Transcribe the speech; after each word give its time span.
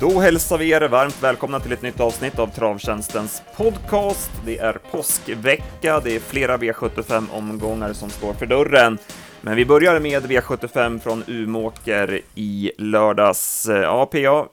Då 0.00 0.20
hälsar 0.20 0.58
vi 0.58 0.70
er 0.70 0.88
varmt 0.88 1.22
välkomna 1.22 1.60
till 1.60 1.72
ett 1.72 1.82
nytt 1.82 2.00
avsnitt 2.00 2.38
av 2.38 2.46
Travtjänstens 2.46 3.42
podcast. 3.56 4.30
Det 4.44 4.58
är 4.58 4.78
påskvecka, 4.90 6.00
det 6.00 6.16
är 6.16 6.20
flera 6.20 6.56
V75-omgångar 6.56 7.92
som 7.92 8.10
står 8.10 8.32
för 8.32 8.46
dörren. 8.46 8.98
Men 9.40 9.56
vi 9.56 9.66
börjar 9.66 10.00
med 10.00 10.22
V75 10.22 10.98
från 10.98 11.24
Umåker 11.26 12.20
i 12.34 12.72
lördags. 12.78 13.66
Ja, 13.68 14.06
PA, 14.06 14.46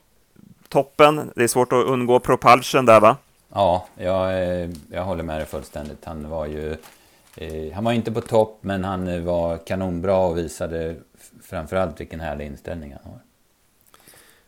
toppen. 0.70 1.32
Det 1.36 1.44
är 1.44 1.48
svårt 1.48 1.74
att 1.74 1.86
undgå 1.86 2.20
Propulsion 2.20 2.86
där, 2.86 3.00
va? 3.00 3.18
Ja, 3.54 3.88
jag, 3.96 4.44
eh, 4.44 4.70
jag 4.92 5.04
håller 5.04 5.24
med 5.24 5.40
dig 5.40 5.46
fullständigt. 5.46 6.06
Han 6.06 6.30
var 6.30 6.46
ju... 6.46 6.72
Eh, 7.36 7.74
han 7.74 7.84
var 7.84 7.92
inte 7.92 8.12
på 8.12 8.22
topp, 8.22 8.58
men 8.62 8.84
han 8.84 9.26
var 9.26 9.58
kanonbra 9.58 10.18
och 10.18 10.38
visade 10.38 10.96
framförallt 11.44 12.00
vilken 12.00 12.20
härlig 12.20 12.46
inställning 12.46 12.96
han 13.04 13.12
har. 13.12 13.27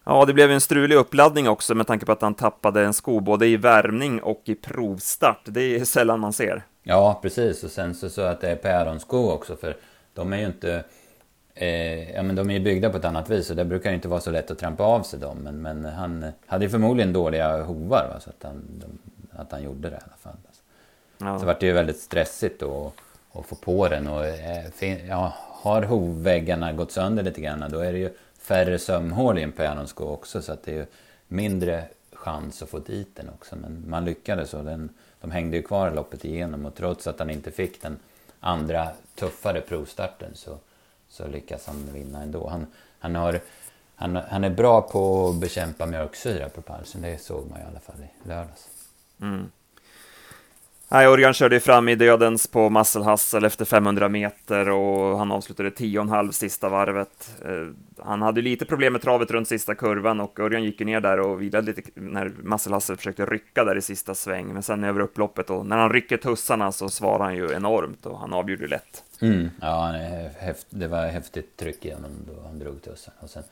Ja, 0.03 0.25
det 0.25 0.33
blev 0.33 0.51
en 0.51 0.61
strulig 0.61 0.95
uppladdning 0.95 1.49
också 1.49 1.75
med 1.75 1.87
tanke 1.87 2.05
på 2.05 2.11
att 2.11 2.21
han 2.21 2.33
tappade 2.33 2.85
en 2.85 2.93
sko 2.93 3.19
både 3.19 3.47
i 3.47 3.57
värmning 3.57 4.21
och 4.21 4.41
i 4.45 4.55
provstart. 4.55 5.41
Det 5.45 5.61
är 5.75 5.85
sällan 5.85 6.19
man 6.19 6.33
ser. 6.33 6.63
Ja, 6.83 7.19
precis. 7.21 7.63
Och 7.63 7.71
sen 7.71 7.95
så, 7.95 8.09
så 8.09 8.21
att 8.21 8.41
det 8.41 8.49
är 8.49 8.55
päronsko 8.55 9.31
också, 9.31 9.55
för 9.55 9.77
de 10.13 10.33
är 10.33 10.37
ju 10.37 10.45
inte... 10.45 10.83
Eh, 11.55 12.11
ja, 12.11 12.23
men 12.23 12.35
de 12.35 12.49
är 12.49 12.53
ju 12.53 12.59
byggda 12.59 12.89
på 12.89 12.97
ett 12.97 13.05
annat 13.05 13.29
vis 13.29 13.49
och 13.49 13.55
det 13.55 13.65
brukar 13.65 13.91
inte 13.93 14.07
vara 14.07 14.19
så 14.19 14.31
lätt 14.31 14.51
att 14.51 14.59
trampa 14.59 14.83
av 14.83 15.01
sig 15.01 15.19
dem. 15.19 15.37
Men, 15.37 15.61
men 15.61 15.85
han 15.85 16.25
hade 16.45 16.65
ju 16.65 16.69
förmodligen 16.69 17.13
dåliga 17.13 17.63
hovar, 17.63 18.07
va, 18.13 18.19
så 18.19 18.29
att 18.29 18.43
han, 18.43 18.61
de, 18.67 18.99
att 19.39 19.51
han 19.51 19.63
gjorde 19.63 19.89
det 19.89 19.95
i 19.95 19.99
alla 20.05 20.17
fall. 20.21 20.37
Ja. 21.17 21.39
Så 21.39 21.45
vart 21.45 21.59
det 21.59 21.65
ju 21.65 21.73
väldigt 21.73 21.99
stressigt 21.99 22.59
då 22.59 22.91
att 23.33 23.45
få 23.45 23.55
på 23.55 23.87
den 23.87 24.07
och 24.07 24.25
eh, 24.25 25.07
ja, 25.07 25.33
har 25.37 25.83
hovväggarna 25.83 26.73
gått 26.73 26.91
sönder 26.91 27.23
lite 27.23 27.41
grann 27.41 27.65
då 27.71 27.79
är 27.79 27.91
det 27.91 27.99
ju 27.99 28.09
färre 28.49 28.79
sömhål 28.79 29.37
i 29.37 29.43
en 29.43 29.51
pianosko 29.51 30.05
också 30.05 30.41
så 30.41 30.51
att 30.51 30.63
det 30.63 30.77
är 30.77 30.87
mindre 31.27 31.87
chans 32.13 32.63
att 32.63 32.69
få 32.69 32.79
dit 32.79 33.15
den 33.15 33.29
också. 33.29 33.55
Men 33.55 33.83
man 33.87 34.05
lyckades 34.05 34.53
och 34.53 34.63
den, 34.63 34.89
de 35.21 35.31
hängde 35.31 35.57
ju 35.57 35.63
kvar 35.63 35.91
loppet 35.91 36.25
igenom 36.25 36.65
och 36.65 36.75
trots 36.75 37.07
att 37.07 37.19
han 37.19 37.29
inte 37.29 37.51
fick 37.51 37.81
den 37.81 37.99
andra 38.39 38.87
tuffare 39.15 39.61
provstarten 39.61 40.31
så, 40.33 40.57
så 41.09 41.27
lyckas 41.27 41.67
han 41.67 41.89
vinna 41.93 42.21
ändå. 42.21 42.47
Han, 42.47 42.67
han, 42.99 43.15
har, 43.15 43.39
han, 43.95 44.15
han 44.15 44.43
är 44.43 44.49
bra 44.49 44.81
på 44.81 45.29
att 45.29 45.35
bekämpa 45.35 45.85
mjölksyra 45.85 46.49
på 46.49 46.61
palsen, 46.61 47.01
det 47.01 47.21
såg 47.21 47.49
man 47.49 47.59
i 47.59 47.63
alla 47.63 47.79
fall 47.79 47.95
i 47.99 48.27
lördags. 48.27 48.67
Mm. 49.21 49.51
Nej, 50.91 51.07
Örjan 51.07 51.33
körde 51.33 51.55
ju 51.55 51.59
fram 51.59 51.89
i 51.89 51.95
dödens 51.95 52.47
på 52.47 52.69
Muscle 52.69 53.47
efter 53.47 53.65
500 53.65 54.09
meter 54.09 54.69
och 54.69 55.17
han 55.17 55.31
avslutade 55.31 55.69
10,5 55.69 56.31
sista 56.31 56.69
varvet. 56.69 57.31
Eh, 57.45 58.03
han 58.05 58.21
hade 58.21 58.41
lite 58.41 58.65
problem 58.65 58.93
med 58.93 59.01
travet 59.01 59.31
runt 59.31 59.47
sista 59.47 59.75
kurvan 59.75 60.19
och 60.19 60.39
Örjan 60.39 60.63
gick 60.63 60.79
ner 60.79 61.01
där 61.01 61.19
och 61.19 61.41
vilade 61.41 61.67
lite 61.67 61.81
när 61.93 62.29
Muscle 62.29 62.97
försökte 62.97 63.25
rycka 63.25 63.63
där 63.63 63.77
i 63.77 63.81
sista 63.81 64.15
sväng, 64.15 64.53
men 64.53 64.63
sen 64.63 64.83
över 64.83 64.99
upploppet 64.99 65.49
och 65.49 65.65
när 65.65 65.77
han 65.77 65.93
rycker 65.93 66.17
tussarna 66.17 66.71
så 66.71 66.89
svarar 66.89 67.23
han 67.23 67.35
ju 67.35 67.53
enormt 67.53 68.05
och 68.05 68.19
han 68.19 68.33
avgjorde 68.33 68.67
lätt. 68.67 69.03
Mm. 69.21 69.49
Ja, 69.61 69.93
det 70.69 70.87
var 70.87 71.07
häftigt 71.07 71.57
tryck 71.57 71.85
igenom 71.85 72.11
då 72.27 72.47
han 72.47 72.59
drog 72.59 72.81
tussarna 72.81 73.17
och 73.19 73.29
sen 73.29 73.43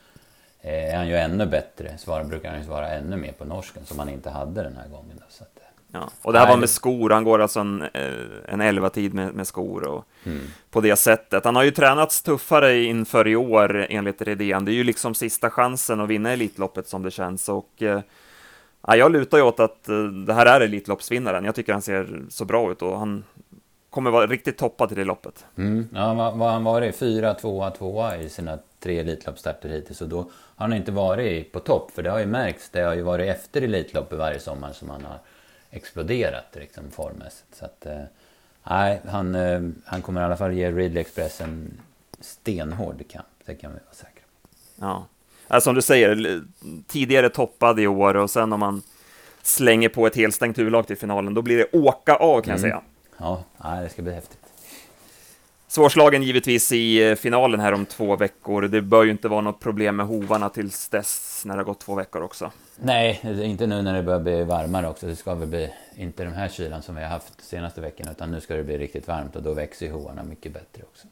eh, 0.62 0.94
är 0.94 0.98
han 0.98 1.08
ju 1.08 1.16
ännu 1.16 1.46
bättre. 1.46 1.98
Svarar 1.98 2.24
brukar 2.24 2.50
han 2.50 2.60
ju 2.60 2.66
svara 2.66 2.90
ännu 2.90 3.18
mer 3.18 3.32
på 3.32 3.46
norsken 3.46 3.86
som 3.86 4.00
han 4.00 4.10
inte 4.10 4.30
hade 4.30 4.64
den 4.64 4.76
här 4.76 4.88
gången. 4.88 5.18
Då, 5.18 5.26
så 5.30 5.44
att, 5.44 5.58
eh, 5.58 5.67
Ja. 5.92 6.10
Och 6.22 6.34
det 6.34 6.40
här 6.40 6.46
Nej, 6.46 6.54
var 6.54 6.60
med 6.60 6.70
skor, 6.70 7.10
han 7.10 7.24
går 7.24 7.40
alltså 7.42 7.60
en, 7.60 7.82
eh, 7.82 8.14
en 8.46 8.62
11-tid 8.62 9.14
med, 9.14 9.34
med 9.34 9.48
skor 9.48 9.84
och 9.84 10.06
mm. 10.24 10.40
på 10.72 10.82
det 10.82 10.96
sättet. 10.96 11.46
Han 11.46 11.56
har 11.56 11.64
ju 11.64 11.72
tränats 11.72 12.22
tuffare 12.22 12.84
inför 12.84 13.28
i 13.28 13.36
år 13.36 13.88
enligt 13.90 14.22
Redén. 14.22 14.66
Det 14.66 14.72
är 14.72 14.74
ju 14.74 14.84
liksom 14.84 15.14
sista 15.14 15.50
chansen 15.50 16.02
att 16.02 16.10
vinna 16.10 16.32
Elitloppet 16.32 16.88
som 16.88 17.04
det 17.04 17.12
känns 17.12 17.50
och 17.50 17.84
eh, 17.84 18.02
ja, 18.88 18.96
jag 18.96 19.12
lutar 19.12 19.38
ju 19.38 19.44
åt 19.44 19.60
att 19.60 19.90
eh, 19.90 20.04
det 20.04 20.34
här 20.34 20.46
är 20.46 20.62
Elitloppsvinnaren. 20.62 21.46
Jag 21.46 21.56
tycker 21.56 21.74
han 21.74 21.82
ser 21.82 22.22
så 22.30 22.46
bra 22.46 22.72
ut 22.72 22.82
och 22.82 23.00
han 23.00 23.24
kommer 23.90 24.12
vara 24.12 24.28
riktigt 24.28 24.58
toppad 24.58 24.92
i 24.92 24.96
det 24.96 25.04
loppet. 25.04 25.46
Mm. 25.58 25.90
Ja, 25.94 26.14
vad, 26.14 26.38
vad 26.38 26.52
han 26.52 26.64
varit? 26.64 26.96
Fyra, 26.96 27.34
tvåa, 27.34 27.72
tvåa 27.72 28.18
i 28.18 28.30
sina 28.30 28.60
tre 28.80 29.00
Elitloppsstarter 29.00 29.70
hittills 29.70 30.02
och 30.02 30.10
då 30.10 30.18
har 30.56 30.68
han 30.68 30.74
inte 30.74 30.92
varit 30.92 31.52
på 31.52 31.60
topp, 31.60 31.92
för 31.92 32.04
det 32.04 32.10
har 32.10 32.20
ju 32.20 32.26
märkts. 32.26 32.70
Det 32.70 32.82
har 32.82 32.96
ju 32.96 33.02
varit 33.02 33.36
efter 33.36 33.62
Elitloppet 33.62 34.18
varje 34.18 34.40
sommar 34.40 34.72
som 34.72 34.90
han 34.90 35.06
har 35.06 35.20
exploderat 35.72 36.46
liksom 36.54 36.92
formmässigt. 36.92 37.56
Så 37.56 37.66
att, 37.66 37.86
eh, 37.86 38.02
nej, 38.64 39.02
han, 39.08 39.36
eh, 39.36 39.62
han 39.86 40.02
kommer 40.02 40.22
i 40.22 40.24
alla 40.24 40.38
fall 40.38 40.54
ge 40.54 40.72
Ridley 40.72 41.02
Express 41.02 41.42
en 41.42 41.80
stenhård 42.20 43.04
kamp. 43.10 43.28
Det 43.46 43.56
kan 43.56 43.72
vi 43.72 43.80
vara 43.86 43.96
säkra 43.96 44.24
på. 44.42 44.50
Ja, 44.76 45.08
alltså, 45.48 45.68
som 45.68 45.76
du 45.76 45.82
säger, 45.82 46.42
tidigare 46.88 47.30
toppad 47.30 47.80
i 47.80 47.88
år 47.88 48.16
och 48.16 48.30
sen 48.30 48.54
om 48.54 48.60
man 48.60 48.82
slänger 49.42 49.90
på 49.90 50.08
ett 50.08 50.16
helstängt 50.16 50.58
huvudlag 50.58 50.88
till 50.88 50.98
finalen, 50.98 51.34
då 51.34 51.42
blir 51.42 51.58
det 51.58 51.78
åka 51.78 52.16
av 52.16 52.42
kan 52.42 52.44
mm. 52.44 52.52
jag 52.52 52.60
säga. 52.60 52.82
Ja, 53.18 53.44
nej, 53.58 53.84
det 53.84 53.90
ska 53.90 54.02
bli 54.02 54.14
häftigt. 54.14 54.47
Svårslagen 55.70 56.24
givetvis 56.24 56.72
i 56.72 57.10
eh, 57.10 57.16
finalen 57.16 57.60
här 57.60 57.74
om 57.74 57.86
två 57.86 58.16
veckor. 58.16 58.62
Det 58.62 58.82
bör 58.82 59.04
ju 59.04 59.12
inte 59.12 59.28
vara 59.28 59.42
något 59.42 59.60
problem 59.60 59.96
med 59.96 60.06
hovarna 60.06 60.50
tills 60.50 60.90
dess, 60.90 61.42
när 61.46 61.54
det 61.56 61.60
har 61.60 61.66
gått 61.66 61.80
två 61.80 61.96
veckor 61.96 62.22
också. 62.22 62.52
Nej, 62.76 63.22
inte 63.44 63.68
nu 63.68 63.82
när 63.82 63.94
det 63.94 64.04
börjar 64.04 64.20
bli 64.20 64.44
varmare 64.44 64.88
också. 64.88 65.08
Det 65.08 65.16
ska 65.16 65.36
väl 65.36 65.48
bli, 65.48 65.70
inte 65.96 66.24
den 66.24 66.34
här 66.34 66.50
kylan 66.50 66.82
som 66.82 66.96
vi 66.96 67.02
har 67.02 67.10
haft 67.10 67.42
senaste 67.42 67.82
veckan, 67.82 68.08
utan 68.12 68.32
nu 68.32 68.42
ska 68.42 68.56
det 68.56 68.64
bli 68.64 68.78
riktigt 68.78 69.08
varmt 69.08 69.36
och 69.36 69.44
då 69.44 69.54
växer 69.54 69.86
ju 69.86 69.92
hovarna 69.92 70.24
mycket 70.24 70.54
bättre 70.54 70.84
också. 70.84 71.08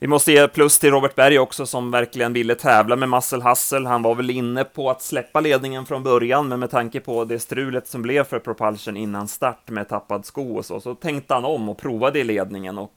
Vi 0.00 0.06
måste 0.06 0.32
ge 0.32 0.48
plus 0.48 0.78
till 0.78 0.90
Robert 0.90 1.14
Berg 1.14 1.38
också, 1.38 1.66
som 1.66 1.90
verkligen 1.90 2.32
ville 2.32 2.54
tävla 2.54 2.96
med 2.96 3.08
Muscle 3.08 3.42
Hustle. 3.42 3.88
Han 3.88 4.02
var 4.02 4.14
väl 4.14 4.30
inne 4.30 4.64
på 4.64 4.90
att 4.90 5.02
släppa 5.02 5.40
ledningen 5.40 5.86
från 5.86 6.02
början, 6.02 6.48
men 6.48 6.60
med 6.60 6.70
tanke 6.70 7.00
på 7.00 7.24
det 7.24 7.38
strulet 7.38 7.88
som 7.88 8.02
blev 8.02 8.24
för 8.24 8.38
Propulsion 8.38 8.96
innan 8.96 9.28
start 9.28 9.70
med 9.70 9.88
tappad 9.88 10.26
sko 10.26 10.56
och 10.56 10.64
så, 10.64 10.80
så 10.80 10.94
tänkte 10.94 11.34
han 11.34 11.44
om 11.44 11.68
och 11.68 11.78
provade 11.78 12.18
i 12.18 12.24
ledningen 12.24 12.78
och 12.78 12.92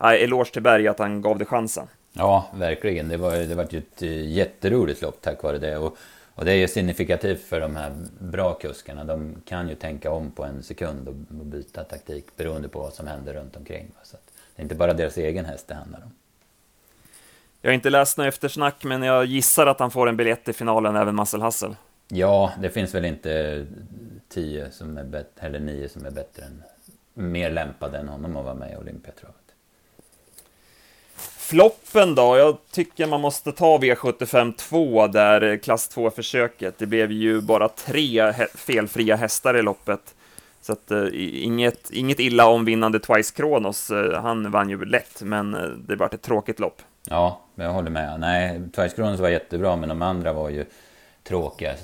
äh, 0.00 0.22
eloge 0.22 0.50
till 0.52 0.62
Berg 0.62 0.88
att 0.88 0.98
han 0.98 1.22
gav 1.22 1.38
det 1.38 1.44
chansen. 1.44 1.86
Ja, 2.12 2.46
verkligen. 2.54 3.08
Det 3.08 3.16
var, 3.16 3.36
det 3.36 3.54
var 3.54 3.66
ju 3.70 3.78
ett 3.78 4.02
eh, 4.02 4.28
jätteroligt 4.28 5.02
lopp 5.02 5.20
tack 5.20 5.42
vare 5.42 5.58
det. 5.58 5.76
Och, 5.76 5.96
och 6.34 6.44
det 6.44 6.52
är 6.52 6.56
ju 6.56 6.68
signifikativt 6.68 7.42
för 7.42 7.60
de 7.60 7.76
här 7.76 7.92
bra 8.18 8.54
kuskarna. 8.54 9.04
De 9.04 9.34
kan 9.44 9.68
ju 9.68 9.74
tänka 9.74 10.10
om 10.10 10.30
på 10.30 10.44
en 10.44 10.62
sekund 10.62 11.08
och 11.08 11.14
byta 11.44 11.84
taktik 11.84 12.36
beroende 12.36 12.68
på 12.68 12.78
vad 12.78 12.92
som 12.92 13.06
händer 13.06 13.34
runt 13.34 13.56
omkring. 13.56 13.86
Så 14.02 14.16
det 14.56 14.62
är 14.62 14.62
inte 14.62 14.74
bara 14.74 14.94
deras 14.94 15.16
egen 15.16 15.44
häst 15.44 15.68
det 15.68 15.74
handlar 15.74 15.98
om. 16.02 16.10
Jag 17.62 17.70
har 17.70 17.74
inte 17.74 17.90
läst 17.90 18.18
något 18.18 18.26
eftersnack, 18.26 18.84
men 18.84 19.02
jag 19.02 19.24
gissar 19.24 19.66
att 19.66 19.80
han 19.80 19.90
får 19.90 20.08
en 20.08 20.16
biljett 20.16 20.48
i 20.48 20.52
finalen, 20.52 20.96
även 20.96 21.16
Muscle 21.16 21.44
Hustle. 21.44 21.74
Ja, 22.08 22.52
det 22.60 22.70
finns 22.70 22.94
väl 22.94 23.04
inte 23.04 23.66
tio 24.28 24.70
som 24.70 24.98
är 24.98 25.04
bättre, 25.04 25.46
eller 25.46 25.60
nio 25.60 25.88
som 25.88 26.06
är 26.06 26.10
bättre 26.10 26.42
än, 26.42 26.62
mer 27.14 27.50
lämpade 27.50 27.98
än 27.98 28.08
honom 28.08 28.36
att 28.36 28.44
vara 28.44 28.54
med 28.54 28.72
i 28.72 28.76
Olympiatravet. 28.76 29.45
Floppen 31.46 32.14
då? 32.14 32.36
Jag 32.36 32.56
tycker 32.70 33.06
man 33.06 33.20
måste 33.20 33.52
ta 33.52 33.78
V75 33.78 34.52
2 34.56 35.06
där, 35.06 35.42
eh, 35.42 35.58
klass 35.58 35.90
2-försöket. 35.96 36.78
Det 36.78 36.86
blev 36.86 37.12
ju 37.12 37.40
bara 37.40 37.68
tre 37.68 38.32
felfria 38.54 39.16
hästar 39.16 39.56
i 39.56 39.62
loppet. 39.62 40.14
Så 40.60 40.72
att, 40.72 40.90
eh, 40.90 41.04
inget, 41.12 41.90
inget 41.90 42.20
illa 42.20 42.46
om 42.46 42.64
vinnande 42.64 43.00
Twice 43.00 43.34
Kronos. 43.34 43.90
Eh, 43.90 44.22
han 44.22 44.50
vann 44.50 44.70
ju 44.70 44.84
lätt, 44.84 45.22
men 45.22 45.54
eh, 45.54 45.60
det 45.62 45.96
var 45.96 46.14
ett 46.14 46.22
tråkigt 46.22 46.60
lopp. 46.60 46.82
Ja, 47.04 47.40
jag 47.54 47.72
håller 47.72 47.90
med. 47.90 48.20
Nej, 48.20 48.60
Twice 48.76 48.96
Kronos 48.96 49.20
var 49.20 49.28
jättebra, 49.28 49.76
men 49.76 49.88
de 49.88 50.02
andra 50.02 50.32
var 50.32 50.50
ju 50.50 50.64
tråkiga. 51.24 51.74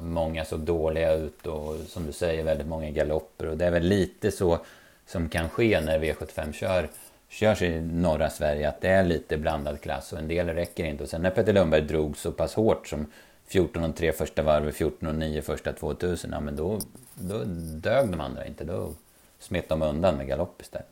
Många 0.00 0.44
såg 0.44 0.60
dåliga 0.60 1.12
ut 1.12 1.46
och 1.46 1.76
som 1.88 2.06
du 2.06 2.12
säger, 2.12 2.44
väldigt 2.44 2.66
många 2.66 2.90
galopper. 2.90 3.48
Och 3.48 3.56
det 3.56 3.66
är 3.66 3.70
väl 3.70 3.82
lite 3.82 4.30
så 4.30 4.58
som 5.06 5.28
kan 5.28 5.48
ske 5.48 5.80
när 5.80 5.98
V75 5.98 6.52
kör 6.52 6.88
körs 7.30 7.62
i 7.62 7.80
norra 7.80 8.30
Sverige 8.30 8.68
att 8.68 8.80
det 8.80 8.88
är 8.88 9.04
lite 9.04 9.38
blandad 9.38 9.80
klass 9.80 10.12
och 10.12 10.18
en 10.18 10.28
del 10.28 10.48
räcker 10.48 10.84
inte. 10.84 11.02
Och 11.02 11.08
sen 11.08 11.22
när 11.22 11.30
Petter 11.30 11.52
Lundberg 11.52 11.80
drog 11.80 12.16
så 12.16 12.32
pass 12.32 12.54
hårt 12.54 12.86
som 12.88 13.06
14.03 13.48 14.12
första 14.12 14.42
varvet, 14.42 14.74
14.09 14.74 15.40
första 15.40 15.72
2000, 15.72 16.30
ja 16.32 16.40
men 16.40 16.56
då, 16.56 16.80
då 17.14 17.44
dög 17.74 18.10
de 18.10 18.20
andra 18.20 18.46
inte. 18.46 18.64
Då 18.64 18.94
smet 19.38 19.68
de 19.68 19.82
undan 19.82 20.16
med 20.16 20.26
galopp 20.26 20.62
istället. 20.62 20.88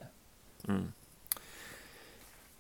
Mm. 0.69 0.93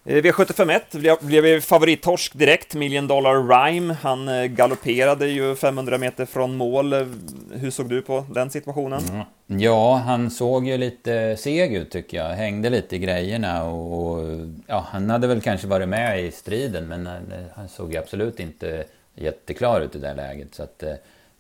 Eh, 0.09 0.23
V751 0.23 1.19
blev 1.21 1.61
favorittorsk 1.61 2.35
direkt, 2.35 2.75
Million 2.75 3.07
Dollar 3.07 3.35
Rhyme. 3.35 3.97
Han 4.03 4.29
eh, 4.29 4.45
galopperade 4.45 5.27
ju 5.29 5.55
500 5.57 5.99
meter 5.99 6.27
från 6.27 6.57
mål. 6.57 6.93
Eh, 6.93 7.07
hur 7.53 7.71
såg 7.71 7.89
du 7.89 8.03
på 8.03 8.27
den 8.31 8.51
situationen? 8.51 9.03
Mm. 9.11 9.61
Ja, 9.61 9.97
han 9.97 10.31
såg 10.31 10.67
ju 10.67 10.77
lite 10.77 11.37
seg 11.37 11.75
ut 11.75 11.91
tycker 11.91 12.17
jag. 12.17 12.29
Hängde 12.29 12.71
lite 12.71 12.97
i 12.97 12.99
grejerna 12.99 13.65
och, 13.65 14.25
ja, 14.67 14.87
han 14.89 15.11
hade 15.11 15.27
väl 15.27 15.41
kanske 15.41 15.67
varit 15.67 15.89
med 15.89 16.25
i 16.25 16.31
striden 16.31 16.89
men 16.89 17.09
han 17.55 17.69
såg 17.69 17.93
ju 17.93 17.99
absolut 17.99 18.41
inte 18.41 18.85
jätteklar 19.15 19.81
ut 19.81 19.97
i 19.97 19.99
det 19.99 20.15
läget. 20.15 20.55
Så 20.55 20.63
att 20.63 20.79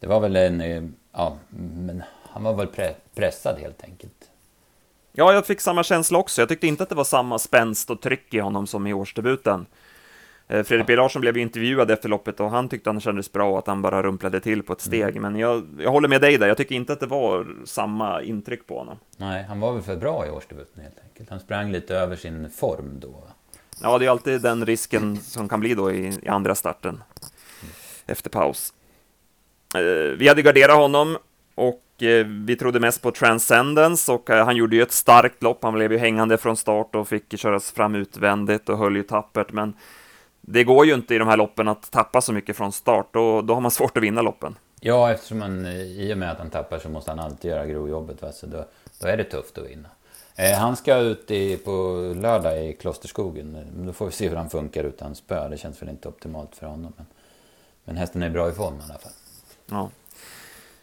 det 0.00 0.06
var 0.06 0.20
väl 0.20 0.36
en, 0.36 0.94
ja, 1.12 1.36
men 1.48 2.02
han 2.22 2.42
var 2.42 2.54
väl 2.54 2.92
pressad 3.14 3.58
helt 3.58 3.84
enkelt. 3.84 4.27
Ja, 5.18 5.32
jag 5.32 5.46
fick 5.46 5.60
samma 5.60 5.82
känsla 5.82 6.18
också. 6.18 6.42
Jag 6.42 6.48
tyckte 6.48 6.66
inte 6.66 6.82
att 6.82 6.88
det 6.88 6.94
var 6.94 7.04
samma 7.04 7.38
spänst 7.38 7.90
och 7.90 8.00
tryck 8.00 8.34
i 8.34 8.38
honom 8.38 8.66
som 8.66 8.86
i 8.86 8.92
årsdebuten. 8.92 9.66
Eh, 10.48 10.62
Fredrik 10.62 10.86
B 10.86 10.96
Larsson 10.96 11.20
blev 11.20 11.36
intervjuad 11.36 11.90
efter 11.90 12.08
loppet 12.08 12.40
och 12.40 12.50
han 12.50 12.68
tyckte 12.68 12.90
han 12.90 13.00
kändes 13.00 13.32
bra 13.32 13.50
och 13.50 13.58
att 13.58 13.66
han 13.66 13.82
bara 13.82 14.02
rumplade 14.02 14.40
till 14.40 14.62
på 14.62 14.72
ett 14.72 14.80
steg. 14.80 15.16
Mm. 15.16 15.22
Men 15.22 15.40
jag, 15.40 15.66
jag 15.78 15.90
håller 15.90 16.08
med 16.08 16.20
dig 16.20 16.38
där, 16.38 16.48
jag 16.48 16.56
tycker 16.56 16.74
inte 16.74 16.92
att 16.92 17.00
det 17.00 17.06
var 17.06 17.46
samma 17.64 18.22
intryck 18.22 18.66
på 18.66 18.78
honom. 18.78 18.98
Nej, 19.16 19.44
han 19.48 19.60
var 19.60 19.72
väl 19.72 19.82
för 19.82 19.96
bra 19.96 20.26
i 20.26 20.30
årsdebuten 20.30 20.82
helt 20.82 20.98
enkelt. 21.04 21.30
Han 21.30 21.40
sprang 21.40 21.72
lite 21.72 21.96
över 21.96 22.16
sin 22.16 22.50
form 22.50 23.00
då. 23.00 23.22
Ja, 23.82 23.98
det 23.98 24.06
är 24.06 24.10
alltid 24.10 24.42
den 24.42 24.66
risken 24.66 25.16
som 25.16 25.48
kan 25.48 25.60
bli 25.60 25.74
då 25.74 25.92
i, 25.92 26.18
i 26.22 26.28
andra 26.28 26.54
starten 26.54 26.94
mm. 26.94 27.74
efter 28.06 28.30
paus. 28.30 28.72
Eh, 29.74 30.16
vi 30.18 30.28
hade 30.28 30.42
garderat 30.42 30.76
honom 30.76 31.18
och 31.58 32.02
eh, 32.02 32.26
vi 32.26 32.56
trodde 32.56 32.80
mest 32.80 33.02
på 33.02 33.10
Transcendence 33.10 34.12
och 34.12 34.30
han 34.30 34.56
gjorde 34.56 34.76
ju 34.76 34.82
ett 34.82 34.92
starkt 34.92 35.42
lopp. 35.42 35.62
Han 35.62 35.74
blev 35.74 35.92
ju 35.92 35.98
hängande 35.98 36.38
från 36.38 36.56
start 36.56 36.94
och 36.94 37.08
fick 37.08 37.38
köras 37.38 37.70
fram 37.72 37.94
utvändigt 37.94 38.68
och 38.68 38.78
höll 38.78 38.96
ju 38.96 39.02
tappert, 39.02 39.52
men 39.52 39.74
det 40.40 40.64
går 40.64 40.86
ju 40.86 40.94
inte 40.94 41.14
i 41.14 41.18
de 41.18 41.28
här 41.28 41.36
loppen 41.36 41.68
att 41.68 41.90
tappa 41.90 42.20
så 42.20 42.32
mycket 42.32 42.56
från 42.56 42.72
start, 42.72 43.16
och 43.16 43.44
då 43.44 43.54
har 43.54 43.60
man 43.60 43.70
svårt 43.70 43.96
att 43.96 44.02
vinna 44.02 44.22
loppen. 44.22 44.56
Ja, 44.80 45.10
eftersom 45.10 45.38
man, 45.38 45.66
i 45.66 46.14
och 46.14 46.18
med 46.18 46.30
att 46.30 46.38
han 46.38 46.50
tappar 46.50 46.78
så 46.78 46.88
måste 46.88 47.10
han 47.10 47.20
alltid 47.20 47.50
göra 47.50 47.66
grovjobbet, 47.66 48.22
va? 48.22 48.32
så 48.32 48.46
då, 48.46 48.64
då 49.00 49.08
är 49.08 49.16
det 49.16 49.24
tufft 49.24 49.58
att 49.58 49.70
vinna. 49.70 49.88
Eh, 50.36 50.58
han 50.58 50.76
ska 50.76 50.96
ut 50.96 51.30
i, 51.30 51.56
på 51.56 51.70
lördag 52.16 52.66
i 52.66 52.72
Klosterskogen. 52.72 53.66
Då 53.86 53.92
får 53.92 54.06
vi 54.06 54.12
se 54.12 54.28
hur 54.28 54.36
han 54.36 54.50
funkar 54.50 54.84
utan 54.84 55.14
spö. 55.14 55.48
Det 55.48 55.56
känns 55.56 55.82
väl 55.82 55.88
inte 55.88 56.08
optimalt 56.08 56.56
för 56.56 56.66
honom. 56.66 56.92
Men, 56.96 57.06
men 57.84 57.96
hästen 57.96 58.22
är 58.22 58.30
bra 58.30 58.48
i 58.48 58.52
form 58.52 58.74
i 58.74 58.82
alla 58.84 58.98
fall. 58.98 59.12
Ja. 59.66 59.90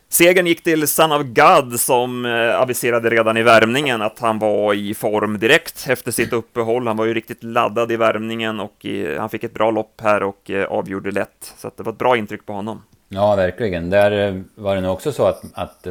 Segern 0.09 0.47
gick 0.47 0.63
till 0.63 0.87
Son 0.87 1.11
of 1.11 1.21
God 1.23 1.79
som 1.79 2.25
eh, 2.25 2.61
aviserade 2.61 3.09
redan 3.09 3.37
i 3.37 3.43
värmningen 3.43 4.01
att 4.01 4.19
han 4.19 4.39
var 4.39 4.73
i 4.73 4.93
form 4.93 5.39
direkt 5.39 5.85
efter 5.89 6.11
sitt 6.11 6.33
uppehåll. 6.33 6.87
Han 6.87 6.97
var 6.97 7.05
ju 7.05 7.13
riktigt 7.13 7.43
laddad 7.43 7.91
i 7.91 7.95
värmningen 7.95 8.59
och 8.59 8.85
eh, 8.85 9.19
han 9.19 9.29
fick 9.29 9.43
ett 9.43 9.53
bra 9.53 9.71
lopp 9.71 10.01
här 10.01 10.23
och 10.23 10.51
eh, 10.51 10.65
avgjorde 10.65 11.11
lätt. 11.11 11.53
Så 11.57 11.71
det 11.75 11.83
var 11.83 11.91
ett 11.91 11.97
bra 11.97 12.17
intryck 12.17 12.45
på 12.45 12.53
honom. 12.53 12.83
Ja, 13.09 13.35
verkligen. 13.35 13.89
Där 13.89 14.43
var 14.55 14.75
det 14.75 14.81
nog 14.81 14.93
också 14.93 15.11
så 15.11 15.25
att, 15.25 15.43
att 15.53 15.87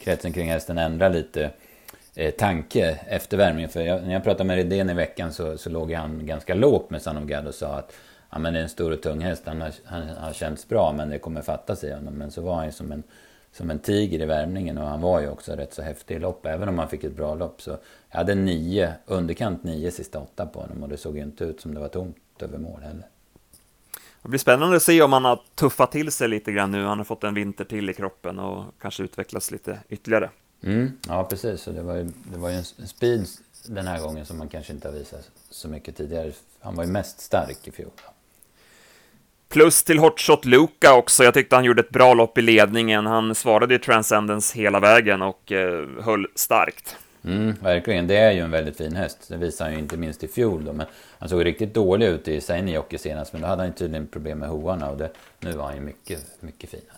kretsen 0.00 0.32
kring 0.32 0.48
hästen 0.48 0.78
ändrade 0.78 1.14
lite 1.14 1.50
tanke 2.38 2.98
efter 3.08 3.36
värmningen. 3.36 3.70
För 3.70 3.80
jag, 3.80 4.02
när 4.02 4.12
jag 4.12 4.24
pratade 4.24 4.44
med 4.44 4.56
Redén 4.56 4.90
i 4.90 4.94
veckan 4.94 5.32
så, 5.32 5.58
så 5.58 5.70
låg 5.70 5.92
han 5.92 6.26
ganska 6.26 6.54
lågt 6.54 6.90
med 6.90 7.02
Son 7.02 7.16
of 7.16 7.28
God 7.28 7.46
och 7.46 7.54
sa 7.54 7.66
att 7.66 7.92
ja, 8.30 8.38
men 8.38 8.52
det 8.52 8.58
är 8.58 8.62
en 8.62 8.68
stor 8.68 8.92
och 8.92 9.02
tung 9.02 9.20
häst. 9.20 9.42
Han 9.46 9.60
har, 9.60 9.72
han 9.84 10.08
har 10.08 10.32
känts 10.32 10.68
bra 10.68 10.92
men 10.92 11.10
det 11.10 11.18
kommer 11.18 11.42
fattas 11.42 11.84
i 11.84 11.92
honom. 11.92 12.14
Men 12.14 12.30
så 12.30 12.42
var 12.42 12.54
han 12.54 12.66
ju 12.66 12.72
som 12.72 12.92
en 12.92 13.02
som 13.52 13.70
en 13.70 13.78
tiger 13.78 14.20
i 14.20 14.26
värmningen 14.26 14.78
och 14.78 14.86
han 14.86 15.00
var 15.00 15.20
ju 15.20 15.28
också 15.28 15.52
rätt 15.52 15.74
så 15.74 15.82
häftig 15.82 16.14
i 16.14 16.18
lopp. 16.18 16.46
Även 16.46 16.68
om 16.68 16.78
han 16.78 16.88
fick 16.88 17.04
ett 17.04 17.16
bra 17.16 17.34
lopp 17.34 17.62
så 17.62 17.78
jag 18.10 18.18
hade 18.18 18.34
nio, 18.34 18.94
underkant 19.06 19.64
nio 19.64 19.90
sista 19.90 20.20
åtta 20.20 20.46
på 20.46 20.60
honom 20.60 20.82
och 20.82 20.88
det 20.88 20.96
såg 20.96 21.16
ju 21.16 21.22
inte 21.22 21.44
ut 21.44 21.60
som 21.60 21.74
det 21.74 21.80
var 21.80 21.88
tomt 21.88 22.16
över 22.38 22.58
mål 22.58 22.80
heller. 22.82 23.06
Det 24.22 24.28
blir 24.28 24.38
spännande 24.38 24.76
att 24.76 24.82
se 24.82 25.02
om 25.02 25.12
han 25.12 25.24
har 25.24 25.40
tuffat 25.54 25.92
till 25.92 26.12
sig 26.12 26.28
lite 26.28 26.52
grann 26.52 26.70
nu. 26.70 26.84
Han 26.84 26.98
har 26.98 27.04
fått 27.04 27.24
en 27.24 27.34
vinter 27.34 27.64
till 27.64 27.90
i 27.90 27.94
kroppen 27.94 28.38
och 28.38 28.64
kanske 28.80 29.02
utvecklas 29.02 29.50
lite 29.50 29.78
ytterligare. 29.88 30.30
Mm, 30.62 30.98
ja, 31.08 31.24
precis. 31.24 31.66
Och 31.66 31.74
det 31.74 31.82
var 31.82 31.94
ju, 31.94 32.04
det 32.32 32.38
var 32.38 32.50
ju 32.50 32.56
en 32.56 32.64
speed 32.64 33.26
den 33.66 33.86
här 33.86 34.00
gången 34.00 34.26
som 34.26 34.38
man 34.38 34.48
kanske 34.48 34.72
inte 34.72 34.88
har 34.88 34.94
visat 34.94 35.30
så 35.50 35.68
mycket 35.68 35.96
tidigare. 35.96 36.32
Han 36.60 36.74
var 36.74 36.84
ju 36.84 36.90
mest 36.90 37.20
stark 37.20 37.68
i 37.68 37.70
fjol. 37.70 37.90
Plus 39.52 39.82
till 39.82 39.98
Hotshot 39.98 40.44
Luka 40.44 40.94
också. 40.94 41.24
Jag 41.24 41.34
tyckte 41.34 41.56
han 41.56 41.64
gjorde 41.64 41.80
ett 41.80 41.90
bra 41.90 42.14
lopp 42.14 42.38
i 42.38 42.42
ledningen. 42.42 43.06
Han 43.06 43.34
svarade 43.34 43.74
i 43.74 43.78
Transcendence 43.78 44.58
hela 44.58 44.80
vägen 44.80 45.22
och 45.22 45.52
eh, 45.52 45.88
höll 46.00 46.26
starkt. 46.34 46.96
Mm, 47.24 47.54
verkligen. 47.62 48.06
Det 48.06 48.16
är 48.16 48.32
ju 48.32 48.40
en 48.40 48.50
väldigt 48.50 48.76
fin 48.76 48.96
häst. 48.96 49.18
Det 49.28 49.36
visade 49.36 49.70
han 49.70 49.72
ju 49.74 49.78
inte 49.78 49.96
minst 49.96 50.24
i 50.24 50.28
fjol 50.28 50.64
då. 50.64 50.72
Men 50.72 50.86
han 51.18 51.28
såg 51.28 51.44
riktigt 51.44 51.74
dålig 51.74 52.06
ut 52.06 52.28
i 52.28 52.40
Seinäjoki 52.40 52.98
senast. 52.98 53.32
Men 53.32 53.42
då 53.42 53.48
hade 53.48 53.62
han 53.62 53.72
tydligen 53.72 54.06
problem 54.06 54.38
med 54.38 54.48
hovarna 54.48 54.90
och 54.90 54.96
det, 54.96 55.10
nu 55.40 55.52
var 55.52 55.64
han 55.64 55.74
ju 55.74 55.80
mycket, 55.80 56.26
mycket 56.40 56.70
finare. 56.70 56.96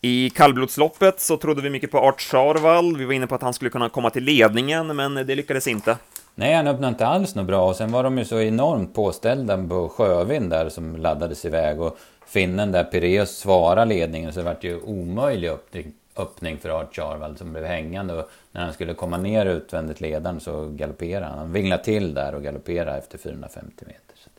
I 0.00 0.30
kallblodsloppet 0.30 1.20
så 1.20 1.36
trodde 1.36 1.62
vi 1.62 1.70
mycket 1.70 1.90
på 1.90 1.98
Art 1.98 2.20
Charval. 2.20 2.96
Vi 2.96 3.04
var 3.04 3.12
inne 3.12 3.26
på 3.26 3.34
att 3.34 3.42
han 3.42 3.54
skulle 3.54 3.70
kunna 3.70 3.88
komma 3.88 4.10
till 4.10 4.24
ledningen, 4.24 4.96
men 4.96 5.14
det 5.14 5.34
lyckades 5.34 5.66
inte. 5.66 5.96
Nej, 6.34 6.54
han 6.54 6.66
öppnade 6.66 6.88
inte 6.88 7.06
alls 7.06 7.34
något 7.34 7.46
bra. 7.46 7.68
Och 7.68 7.76
sen 7.76 7.92
var 7.92 8.04
de 8.04 8.18
ju 8.18 8.24
så 8.24 8.40
enormt 8.40 8.94
påställda 8.94 9.68
på 9.68 9.88
Sjövind 9.88 10.50
där 10.50 10.68
som 10.68 10.96
laddades 10.96 11.44
iväg. 11.44 11.80
Och 11.80 11.98
finnen 12.26 12.72
där, 12.72 12.84
Pireus, 12.84 13.38
svarade 13.38 13.84
ledningen. 13.84 14.32
Så 14.32 14.40
det 14.40 14.44
vart 14.44 14.64
ju 14.64 14.80
omöjlig 14.80 15.48
öppning, 15.48 15.92
öppning 16.16 16.58
för 16.58 16.68
Art 16.68 16.96
Charvald 16.96 17.38
som 17.38 17.52
blev 17.52 17.64
hängande. 17.64 18.14
Och 18.14 18.30
när 18.52 18.64
han 18.64 18.72
skulle 18.72 18.94
komma 18.94 19.16
ner 19.16 19.46
utvändigt 19.46 20.00
ledaren 20.00 20.40
så 20.40 20.68
galopperade 20.68 21.26
han. 21.26 21.38
Han 21.38 21.52
vinglade 21.52 21.84
till 21.84 22.14
där 22.14 22.34
och 22.34 22.42
galopperade 22.42 22.98
efter 22.98 23.18
450 23.18 23.84
meter. 23.86 24.14
Så, 24.14 24.30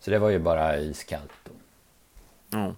så 0.00 0.10
det 0.10 0.18
var 0.18 0.28
ju 0.28 0.38
bara 0.38 0.78
iskallt 0.78 1.32
då. 1.44 2.58
Mm. 2.58 2.72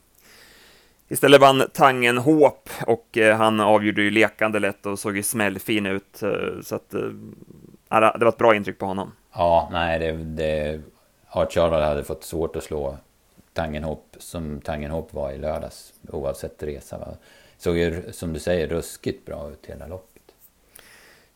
Istället 1.12 1.40
vann 1.40 1.62
Tangen 1.73 2.19
Håp 2.19 2.70
och 2.87 3.19
eh, 3.19 3.37
han 3.37 3.61
avgjorde 3.61 4.02
ju 4.02 4.11
lekande 4.11 4.58
lätt 4.58 4.87
och 4.87 4.99
såg 4.99 5.16
ju 5.16 5.23
smällfin 5.23 5.87
ut. 5.87 6.23
Eh, 6.23 6.61
så 6.62 6.75
att 6.75 6.94
eh, 6.94 7.00
det 7.90 8.25
var 8.25 8.28
ett 8.28 8.38
bra 8.38 8.54
intryck 8.54 8.78
på 8.78 8.87
honom. 8.87 9.12
Ja, 9.32 9.69
nej, 9.72 9.98
det, 9.98 10.12
det, 10.12 10.81
Art 11.28 11.52
Charval 11.52 11.82
hade 11.82 12.04
fått 12.04 12.25
svårt 12.25 12.56
att 12.56 12.64
slå 12.64 12.96
Tangenhop 13.52 14.16
som 14.19 14.60
Tangenhop 14.60 15.14
var 15.14 15.32
i 15.32 15.38
lördags, 15.38 15.92
oavsett 16.08 16.62
resa. 16.62 16.98
Va? 16.98 17.06
Såg 17.58 17.76
ju, 17.76 18.12
som 18.12 18.32
du 18.32 18.40
säger, 18.40 18.69
ruskigt 18.69 19.26
bra 19.26 19.50
ut 19.50 19.66
hela 19.66 19.87
loppet. 19.87 20.22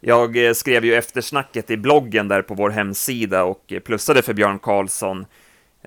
Jag 0.00 0.46
eh, 0.46 0.52
skrev 0.52 0.84
ju 0.84 0.94
eftersnacket 0.94 1.70
i 1.70 1.76
bloggen 1.76 2.28
där 2.28 2.42
på 2.42 2.54
vår 2.54 2.70
hemsida 2.70 3.44
och 3.44 3.72
plussade 3.84 4.22
för 4.22 4.34
Björn 4.34 4.58
Karlsson 4.58 5.26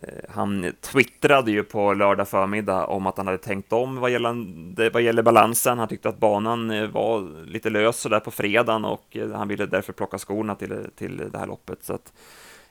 Eh, 0.02 0.30
han 0.30 0.74
twittrade 0.82 1.52
ju 1.52 1.64
på 1.64 1.94
lördag 1.94 2.28
förmiddag 2.28 2.86
om 2.86 3.08
att 3.08 3.18
han 3.18 3.28
hade 3.28 3.38
tänkt 3.38 3.74
om 3.74 3.96
vad 3.96 4.12
gäller, 4.12 4.90
vad 4.90 5.02
gäller 5.02 5.24
balansen. 5.24 5.80
Han 5.80 5.88
tyckte 5.88 6.10
att 6.10 6.20
banan 6.20 6.72
eh, 6.72 6.88
var 6.88 7.46
lite 7.46 7.70
lös 7.70 8.00
sådär 8.00 8.20
på 8.20 8.32
fredagen 8.32 8.86
och 8.86 9.18
eh, 9.18 9.32
han 9.32 9.48
ville 9.48 9.66
därför 9.66 9.94
plocka 9.94 10.18
skorna 10.18 10.56
till, 10.56 10.86
till 10.96 11.18
det 11.32 11.38
här 11.38 11.48
loppet. 11.48 11.84
Så 11.84 11.94
att, 11.94 12.14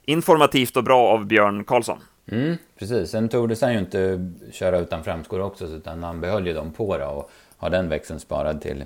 informativt 0.05 0.76
och 0.76 0.84
bra 0.84 1.08
av 1.08 1.26
Björn 1.26 1.64
Karlsson. 1.64 1.99
Mm, 2.26 2.56
precis, 2.78 3.11
sen 3.11 3.29
tordes 3.29 3.62
han 3.62 3.72
ju 3.72 3.79
inte 3.79 4.31
köra 4.52 4.79
utan 4.79 5.05
framskor 5.05 5.40
också, 5.40 5.64
utan 5.67 6.02
han 6.02 6.20
behöll 6.20 6.46
ju 6.46 6.52
dem 6.52 6.72
på 6.72 6.99
då 6.99 7.06
och 7.06 7.31
har 7.56 7.70
den 7.70 7.88
växeln 7.88 8.20
sparad 8.20 8.61
till 8.61 8.84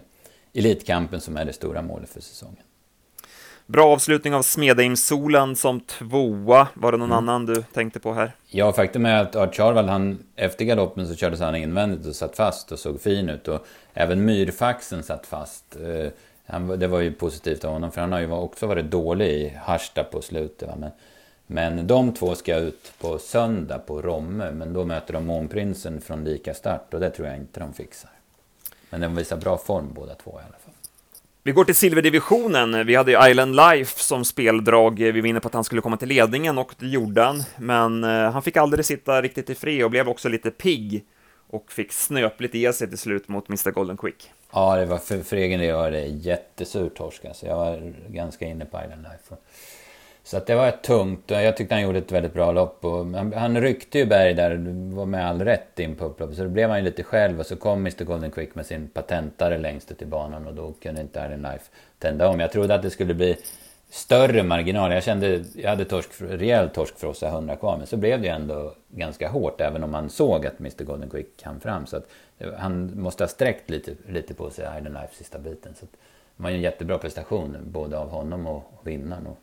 Elitkampen 0.54 1.20
som 1.20 1.36
är 1.36 1.44
det 1.44 1.52
stora 1.52 1.82
målet 1.82 2.10
för 2.10 2.20
säsongen. 2.20 2.64
Bra 3.70 3.92
avslutning 3.92 4.34
av 4.34 4.42
Smedheimsolan 4.42 5.56
som 5.56 5.80
tvåa. 5.80 6.68
Var 6.74 6.92
det 6.92 6.98
någon 6.98 7.12
mm. 7.12 7.18
annan 7.18 7.46
du 7.46 7.62
tänkte 7.62 8.00
på 8.00 8.12
här? 8.12 8.32
Ja, 8.46 8.72
faktum 8.72 9.06
är 9.06 9.22
att 9.22 9.36
Art 9.36 9.56
Charval, 9.56 9.88
han, 9.88 10.18
efter 10.36 10.64
galoppen 10.64 11.08
så 11.08 11.14
kördes 11.14 11.40
han 11.40 11.56
invändigt 11.56 12.06
och 12.06 12.16
satt 12.16 12.36
fast 12.36 12.72
och 12.72 12.78
såg 12.78 13.00
fin 13.00 13.28
ut. 13.28 13.48
Och 13.48 13.66
även 13.94 14.24
Myrfaxen 14.24 15.02
satt 15.02 15.26
fast. 15.26 15.76
Eh, 15.76 16.12
han, 16.46 16.78
det 16.78 16.86
var 16.86 17.00
ju 17.00 17.12
positivt 17.12 17.64
av 17.64 17.72
honom, 17.72 17.92
för 17.92 18.00
han 18.00 18.12
har 18.12 18.20
ju 18.20 18.32
också 18.32 18.66
varit 18.66 18.90
dålig 18.90 19.28
i 19.28 19.52
Harsta 19.62 20.04
på 20.04 20.22
slutet. 20.22 20.68
Va? 20.68 20.74
Men, 20.78 20.90
men 21.46 21.86
de 21.86 22.14
två 22.14 22.34
ska 22.34 22.56
ut 22.56 22.92
på 23.00 23.18
söndag 23.18 23.78
på 23.78 24.02
Romme, 24.02 24.50
men 24.50 24.72
då 24.72 24.84
möter 24.84 25.12
de 25.12 25.26
Månprinsen 25.26 26.00
från 26.00 26.24
lika 26.24 26.54
start 26.54 26.94
och 26.94 27.00
det 27.00 27.10
tror 27.10 27.28
jag 27.28 27.36
inte 27.36 27.60
de 27.60 27.72
fixar. 27.72 28.10
Men 28.90 29.00
de 29.00 29.16
visar 29.16 29.36
bra 29.36 29.58
form 29.58 29.92
båda 29.94 30.14
två 30.14 30.30
i 30.30 30.34
alla 30.34 30.58
fall. 30.64 30.74
Vi 31.42 31.52
går 31.52 31.64
till 31.64 31.74
silverdivisionen. 31.74 32.86
Vi 32.86 32.94
hade 32.94 33.12
ju 33.12 33.30
Island 33.30 33.56
Life 33.56 34.00
som 34.00 34.24
speldrag. 34.24 34.98
Vi 34.98 35.20
var 35.20 35.28
inne 35.28 35.40
på 35.40 35.48
att 35.48 35.54
han 35.54 35.64
skulle 35.64 35.80
komma 35.80 35.96
till 35.96 36.08
ledningen 36.08 36.58
och 36.58 36.74
det 36.78 36.86
gjorde 36.86 37.22
han. 37.22 37.42
Men 37.58 38.04
eh, 38.04 38.30
han 38.30 38.42
fick 38.42 38.56
aldrig 38.56 38.84
sitta 38.84 39.22
riktigt 39.22 39.50
i 39.50 39.54
fred 39.54 39.84
och 39.84 39.90
blev 39.90 40.08
också 40.08 40.28
lite 40.28 40.50
pigg 40.50 41.04
och 41.50 41.72
fick 41.72 41.92
snöpligt 41.92 42.54
i 42.54 42.72
sig 42.72 42.88
till 42.88 42.98
slut 42.98 43.28
mot 43.28 43.48
Mr 43.48 43.70
Golden 43.70 43.96
Quick. 43.96 44.30
Ja, 44.52 44.76
det 44.76 44.86
var 44.86 44.98
för, 44.98 45.22
för 45.22 45.36
egen 45.36 45.60
del 45.60 45.74
var 45.74 45.90
det 45.90 46.06
jättesurt 46.06 46.94
torsk. 46.94 47.24
Alltså 47.24 47.46
jag 47.46 47.56
var 47.56 47.92
ganska 48.08 48.44
inne 48.44 48.64
på 48.64 48.80
Island 48.84 49.02
Life. 49.02 49.36
Så 50.22 50.36
att 50.36 50.46
det 50.46 50.54
var 50.54 50.68
ett 50.68 50.82
tungt. 50.82 51.30
Jag 51.30 51.56
tyckte 51.56 51.74
han 51.74 51.82
gjorde 51.82 51.98
ett 51.98 52.12
väldigt 52.12 52.34
bra 52.34 52.52
lopp. 52.52 52.84
Och 52.84 53.06
han, 53.06 53.32
han 53.32 53.60
ryckte 53.60 53.98
ju 53.98 54.06
Berg 54.06 54.34
där, 54.34 54.50
var 54.94 55.06
med 55.06 55.28
all 55.28 55.42
rätt 55.42 55.78
in 55.78 55.96
på 55.96 56.04
upploppet. 56.04 56.36
Så 56.36 56.42
då 56.42 56.48
blev 56.48 56.68
han 56.68 56.78
ju 56.78 56.84
lite 56.84 57.02
själv 57.02 57.40
och 57.40 57.46
så 57.46 57.56
kom 57.56 57.78
Mr 57.78 58.04
Golden 58.04 58.30
Quick 58.30 58.54
med 58.54 58.66
sin 58.66 58.88
patentare 58.88 59.58
längst 59.58 59.90
ut 59.90 60.02
i 60.02 60.06
banan 60.06 60.46
och 60.46 60.54
då 60.54 60.72
kunde 60.72 61.00
inte 61.00 61.24
Arden 61.24 61.42
Life 61.42 61.64
tända 61.98 62.28
om. 62.28 62.40
Jag 62.40 62.52
trodde 62.52 62.74
att 62.74 62.82
det 62.82 62.90
skulle 62.90 63.14
bli 63.14 63.36
större 63.90 64.42
marginal. 64.42 64.92
Jag 64.92 65.02
kände, 65.02 65.44
jag 65.54 65.70
hade 65.70 65.84
torsk, 65.84 66.10
rejäl 66.18 66.68
torskfrossa 66.68 67.28
100 67.28 67.56
kvar, 67.56 67.76
men 67.76 67.86
så 67.86 67.96
blev 67.96 68.20
det 68.20 68.26
ju 68.26 68.32
ändå 68.32 68.74
ganska 68.88 69.28
hårt, 69.28 69.60
även 69.60 69.84
om 69.84 69.90
man 69.90 70.10
såg 70.10 70.46
att 70.46 70.60
Mr 70.60 70.84
Golden 70.84 71.10
Quick 71.10 71.42
hann 71.42 71.60
fram. 71.60 71.86
Så 71.86 71.96
att 71.96 72.08
han 72.56 73.00
måste 73.00 73.24
ha 73.24 73.28
sträckt 73.28 73.70
lite, 73.70 73.92
lite 74.08 74.34
på 74.34 74.50
sig 74.50 74.66
Arden 74.66 74.92
Life 74.92 75.14
sista 75.14 75.38
biten. 75.38 75.74
Så 75.74 75.84
att 75.84 75.92
det 76.36 76.42
var 76.42 76.50
ju 76.50 76.56
en 76.56 76.62
jättebra 76.62 76.98
prestation, 76.98 77.56
både 77.64 77.98
av 77.98 78.08
honom 78.08 78.46
och 78.46 78.64
vinnaren. 78.84 79.26
Och 79.26 79.38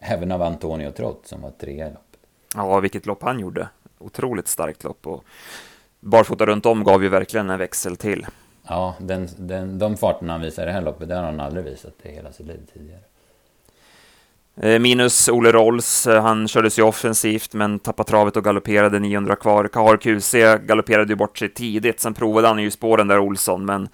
Även 0.00 0.32
av 0.32 0.42
Antonio 0.42 0.90
Trott 0.90 1.22
som 1.24 1.40
var 1.40 1.50
trea 1.50 1.86
i 1.86 1.90
loppet. 1.90 2.20
Ja, 2.54 2.80
vilket 2.80 3.06
lopp 3.06 3.22
han 3.22 3.40
gjorde. 3.40 3.68
Otroligt 3.98 4.48
starkt 4.48 4.84
lopp 4.84 5.06
och 5.06 5.24
barfota 6.00 6.46
runt 6.46 6.66
om 6.66 6.84
gav 6.84 7.02
ju 7.02 7.08
verkligen 7.08 7.50
en 7.50 7.58
växel 7.58 7.96
till. 7.96 8.26
Ja, 8.68 8.94
den, 8.98 9.28
den, 9.36 9.78
de 9.78 9.96
farterna 9.96 10.32
han 10.32 10.40
visar 10.40 10.62
i 10.62 10.66
det 10.66 10.72
här 10.72 10.82
loppet, 10.82 11.08
det 11.08 11.14
har 11.14 11.22
han 11.22 11.40
aldrig 11.40 11.64
visat 11.64 11.94
i 12.02 12.08
hela 12.12 12.32
sitt 12.32 12.46
liv 12.46 12.60
tidigare. 12.72 13.00
Eh, 14.56 14.78
minus 14.78 15.28
Ole 15.28 15.52
Rolls, 15.52 16.06
eh, 16.06 16.22
han 16.22 16.48
kördes 16.48 16.78
ju 16.78 16.82
offensivt 16.82 17.54
men 17.54 17.78
tappade 17.78 18.08
travet 18.08 18.36
och 18.36 18.44
galopperade 18.44 18.98
900 18.98 19.36
kvar. 19.36 19.68
Kahar 19.68 19.96
QC 19.96 20.34
galopperade 20.66 21.12
ju 21.12 21.16
bort 21.16 21.38
sig 21.38 21.48
tidigt, 21.48 22.00
sen 22.00 22.14
provade 22.14 22.48
han 22.48 22.62
ju 22.62 22.70
spåren 22.70 23.08
där 23.08 23.18
Olsson, 23.18 23.64
men 23.64 23.88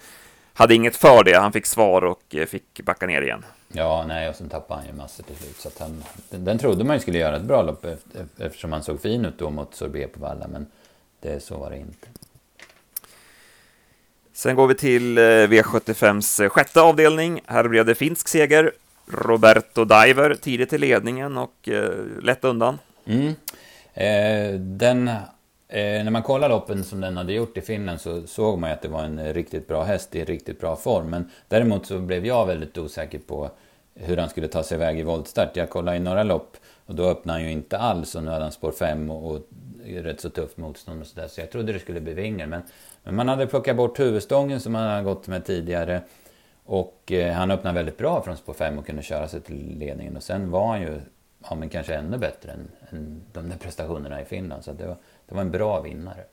hade 0.53 0.75
inget 0.75 0.95
för 0.95 1.23
det. 1.23 1.37
Han 1.37 1.51
fick 1.51 1.65
svar 1.65 2.01
och 2.01 2.35
eh, 2.35 2.45
fick 2.45 2.81
backa 2.83 3.05
ner 3.05 3.21
igen. 3.21 3.45
Ja, 3.67 4.05
nej, 4.07 4.29
och 4.29 4.35
sen 4.35 4.49
tappade 4.49 4.79
han 4.79 4.89
ju 4.89 4.93
massor 4.93 5.23
till 5.23 5.35
slut. 5.35 5.57
Så 5.57 5.69
han, 5.79 6.03
den, 6.29 6.45
den 6.45 6.57
trodde 6.57 6.83
man 6.83 6.95
ju 6.95 6.99
skulle 6.99 7.17
göra 7.17 7.35
ett 7.35 7.43
bra 7.43 7.61
lopp 7.61 7.85
eftersom 8.37 8.73
han 8.73 8.83
såg 8.83 9.01
fin 9.01 9.25
ut 9.25 9.39
då 9.39 9.49
mot 9.49 9.75
Sorbet 9.75 10.13
på 10.13 10.19
Valla, 10.19 10.47
men 10.47 10.65
det, 11.19 11.43
så 11.43 11.57
var 11.57 11.69
det 11.69 11.77
inte. 11.77 12.07
Sen 14.33 14.55
går 14.55 14.67
vi 14.67 14.75
till 14.75 15.19
V75s 15.19 16.49
sjätte 16.49 16.81
avdelning. 16.81 17.41
Här 17.45 17.67
blev 17.67 17.85
det 17.85 17.95
finsk 17.95 18.27
seger. 18.27 18.71
Roberto 19.07 19.85
Diver 19.85 20.35
tidigt 20.35 20.73
i 20.73 20.77
ledningen 20.77 21.37
och 21.37 21.69
eh, 21.69 21.91
lätt 22.21 22.43
undan. 22.43 22.79
Mm. 23.05 23.35
Eh, 23.93 24.59
den, 24.59 25.11
eh, 25.67 26.03
när 26.03 26.11
man 26.11 26.23
kollar 26.23 26.49
loppen 26.49 26.83
som 26.83 27.01
den 27.01 27.17
hade 27.17 27.33
gjort 27.33 27.57
i 27.57 27.61
Finland 27.61 28.01
så 28.01 28.27
såg 28.27 28.59
man 28.59 28.69
ju 28.69 28.73
att 28.73 28.81
det 28.81 28.87
var 28.87 29.03
en 29.03 29.19
eh, 29.19 29.33
riktigt 29.33 29.67
bra 29.67 29.83
häst 29.83 30.15
i 30.15 30.23
riktigt 30.23 30.59
bra 30.59 30.75
form. 30.75 31.09
Men 31.09 31.29
däremot 31.47 31.85
så 31.85 31.99
blev 31.99 32.25
jag 32.25 32.45
väldigt 32.45 32.77
osäker 32.77 33.19
på 33.19 33.49
hur 33.93 34.17
han 34.17 34.29
skulle 34.29 34.47
ta 34.47 34.63
sig 34.63 34.75
iväg 34.75 34.99
i 34.99 35.03
voltstart. 35.03 35.55
Jag 35.55 35.69
kollade 35.69 35.97
i 35.97 35.99
några 35.99 36.23
lopp 36.23 36.57
och 36.85 36.95
då 36.95 37.03
öppnade 37.03 37.39
han 37.39 37.45
ju 37.45 37.51
inte 37.51 37.77
alls 37.77 38.15
och 38.15 38.23
nu 38.23 38.31
hade 38.31 38.43
han 38.43 38.51
spår 38.51 38.71
5 38.71 39.11
och, 39.11 39.31
och 39.31 39.41
rätt 39.85 40.21
så 40.21 40.29
tufft 40.29 40.57
motstånd 40.57 41.01
och 41.01 41.07
sådär. 41.07 41.27
Så 41.27 41.41
jag 41.41 41.51
trodde 41.51 41.73
det 41.73 41.79
skulle 41.79 42.01
bli 42.01 42.13
vingel. 42.13 42.49
Men, 42.49 42.61
men 43.03 43.15
man 43.15 43.27
hade 43.27 43.47
plockat 43.47 43.77
bort 43.77 43.99
huvudstången 43.99 44.59
som 44.59 44.75
han 44.75 44.89
hade 44.89 45.03
gått 45.03 45.27
med 45.27 45.45
tidigare. 45.45 46.01
Och 46.65 47.11
eh, 47.11 47.33
han 47.33 47.51
öppnade 47.51 47.75
väldigt 47.75 47.97
bra 47.97 48.21
från 48.21 48.37
spår 48.37 48.53
5 48.53 48.79
och 48.79 48.85
kunde 48.85 49.01
köra 49.01 49.27
sig 49.27 49.41
till 49.41 49.77
ledningen. 49.77 50.17
Och 50.17 50.23
sen 50.23 50.51
var 50.51 50.67
han 50.67 50.81
ju, 50.81 51.01
ja 51.49 51.55
men 51.55 51.69
kanske 51.69 51.95
ännu 51.95 52.17
bättre 52.17 52.51
än, 52.51 52.71
än 52.89 53.21
de 53.33 53.49
där 53.49 53.57
prestationerna 53.57 54.21
i 54.21 54.25
Finland. 54.25 54.63
Så 54.63 54.71
det 54.73 54.87
var, 54.87 54.97
det 55.27 55.35
var 55.35 55.41
en 55.41 55.51
bra 55.51 55.81
vinnare. 55.81 56.23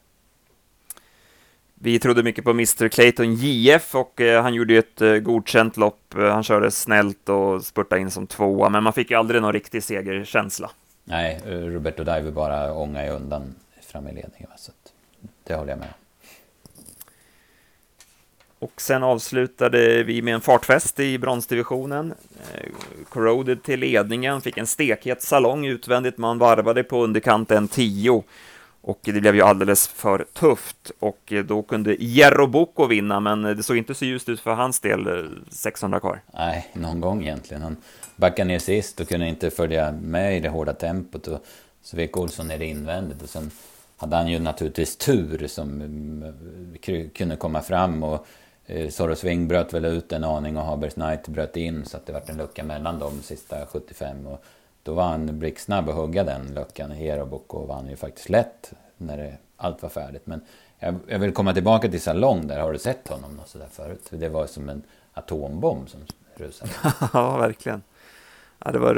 Vi 1.73 1.99
trodde 1.99 2.23
mycket 2.23 2.43
på 2.43 2.49
Mr 2.49 2.87
Clayton 2.87 3.35
JF 3.35 3.95
och 3.95 4.21
eh, 4.21 4.43
han 4.43 4.53
gjorde 4.53 4.73
ju 4.73 4.79
ett 4.79 5.01
eh, 5.01 5.13
godkänt 5.13 5.77
lopp. 5.77 6.15
Eh, 6.15 6.29
han 6.29 6.43
körde 6.43 6.71
snällt 6.71 7.29
och 7.29 7.65
spurtade 7.65 8.01
in 8.01 8.11
som 8.11 8.27
tvåa, 8.27 8.69
men 8.69 8.83
man 8.83 8.93
fick 8.93 9.11
ju 9.11 9.17
aldrig 9.17 9.41
någon 9.41 9.53
riktig 9.53 9.83
segerkänsla. 9.83 10.71
Nej, 11.03 11.41
Roberto 11.45 12.03
Diver 12.03 12.31
bara 12.31 12.73
ångade 12.73 13.09
undan 13.09 13.55
fram 13.81 14.07
i 14.07 14.13
ledningen. 14.13 14.49
Så 14.57 14.71
det 15.43 15.55
håller 15.55 15.69
jag 15.69 15.79
med. 15.79 15.93
Och 18.59 18.81
sen 18.81 19.03
avslutade 19.03 20.03
vi 20.03 20.21
med 20.21 20.33
en 20.33 20.41
fartfest 20.41 20.99
i 20.99 21.17
bronsdivisionen. 21.17 22.13
Corroded 23.09 23.63
till 23.63 23.79
ledningen, 23.79 24.41
fick 24.41 24.57
en 24.57 24.67
stekhet 24.67 25.21
salong 25.21 25.65
utvändigt, 25.65 26.17
man 26.17 26.37
varvade 26.37 26.83
på 26.83 27.03
underkanten 27.03 27.67
10. 27.67 28.23
Och 28.87 28.99
det 29.01 29.21
blev 29.21 29.35
ju 29.35 29.41
alldeles 29.41 29.87
för 29.87 30.25
tufft 30.33 30.91
och 30.99 31.33
eh, 31.33 31.43
då 31.43 31.63
kunde 31.63 31.95
Jeroboko 31.99 32.85
vinna, 32.85 33.19
men 33.19 33.41
det 33.41 33.63
såg 33.63 33.77
inte 33.77 33.95
så 33.95 34.05
ljust 34.05 34.29
ut 34.29 34.39
för 34.39 34.53
hans 34.53 34.79
del, 34.79 35.07
eh, 35.07 35.29
600 35.49 35.99
kvar. 35.99 36.21
Nej, 36.33 36.67
någon 36.73 37.01
gång 37.01 37.23
egentligen. 37.23 37.63
Han 37.63 37.77
backade 38.15 38.47
ner 38.47 38.59
sist 38.59 38.99
och 38.99 39.07
kunde 39.07 39.27
inte 39.27 39.49
följa 39.49 39.91
med 39.91 40.37
i 40.37 40.39
det 40.39 40.49
hårda 40.49 40.73
tempot 40.73 41.27
och 41.27 41.45
så 41.81 41.97
vek 41.97 42.17
Olsson 42.17 42.47
ner 42.47 42.61
invändigt 42.61 43.21
och 43.21 43.29
sen 43.29 43.51
hade 43.97 44.15
han 44.15 44.27
ju 44.27 44.39
naturligtvis 44.39 44.97
tur 44.97 45.47
som 45.47 45.81
eh, 46.87 47.09
kunde 47.09 47.35
komma 47.35 47.61
fram 47.61 48.03
och 48.03 48.27
Soros 48.89 49.23
Wing 49.23 49.47
bröt 49.47 49.73
väl 49.73 49.85
ut 49.85 50.11
en 50.11 50.23
aning 50.23 50.57
och 50.57 50.63
Habers 50.63 50.93
Knight 50.93 51.27
bröt 51.27 51.57
in 51.57 51.85
så 51.85 51.97
att 51.97 52.05
det 52.05 52.13
vart 52.13 52.29
en 52.29 52.37
lucka 52.37 52.63
mellan 52.63 52.99
de 52.99 53.21
sista 53.21 53.65
75. 53.65 54.27
Och 54.27 54.43
då 54.85 54.93
var 54.93 55.03
han 55.03 55.39
blixtsnabb 55.39 55.89
att 55.89 55.95
hugga 55.95 56.23
den 56.23 56.53
luckan. 56.53 56.91
Heroboko 56.91 57.65
vann 57.65 57.89
ju 57.89 57.95
faktiskt 57.95 58.29
lätt 58.29 58.73
när 58.97 59.17
det, 59.17 59.37
allt 59.57 59.81
var 59.81 59.89
färdigt. 59.89 60.21
Men 60.25 60.41
jag, 60.79 60.95
jag, 61.07 61.19
vill 61.19 61.31
komma 61.31 61.53
tillbaka 61.53 61.89
till 61.89 62.01
Salong 62.01 62.47
där. 62.47 62.59
Har 62.59 62.73
du 62.73 62.79
sett 62.79 63.07
honom 63.07 63.35
något 63.35 63.49
sådär 63.49 63.67
förut? 63.71 64.07
Det 64.09 64.29
var 64.29 64.47
som 64.47 64.69
en 64.69 64.83
atombomb 65.13 65.89
som 65.89 65.99
rusade. 66.35 66.71
ja, 67.13 67.37
verkligen. 67.37 67.83
Ja, 68.65 68.71
det 68.71 68.79
var 68.79 68.95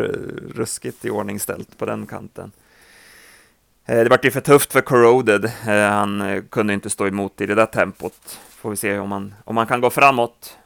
ruskigt 0.56 1.06
i 1.06 1.10
ordningställt 1.10 1.77
på 1.77 1.86
den 1.86 2.08
kanten. 2.08 2.51
Eh, 3.86 4.03
det 4.03 4.10
vart 4.10 4.25
ju 4.25 4.32
för 4.32 4.41
tufft 4.41 4.74
för 4.74 4.82
Corroded. 4.82 5.46
Eh, 5.46 5.89
han 5.89 6.22
eh, 6.22 6.44
kunde 6.44 6.74
inte 6.74 6.89
stå 6.89 7.08
emot 7.08 7.41
i 7.41 7.46
det 7.46 7.56
där 7.56 7.65
tempot 7.65 8.39
får 8.50 8.70
vi 8.70 8.75
se 8.75 9.00
om 9.00 9.12
han 9.12 9.36
om 9.46 9.58
han 9.58 9.67
kan 9.67 9.82
gå 9.82 9.89
framåt 9.89 10.58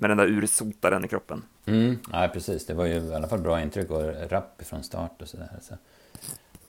med 0.00 0.10
den 0.10 0.18
där 0.18 0.26
ursotaren 0.26 1.04
i 1.04 1.08
kroppen. 1.08 1.42
Mm, 1.66 1.98
ja, 2.12 2.30
precis. 2.32 2.66
Det 2.66 2.74
var 2.74 2.86
ju 2.86 2.94
i 2.94 3.14
alla 3.14 3.28
fall 3.28 3.40
bra 3.40 3.60
intryck 3.60 3.90
och 3.90 4.30
rapp 4.30 4.62
från 4.66 4.82
start 4.82 5.22
och 5.22 5.28
sådär. 5.28 5.48
Så, 5.60 5.74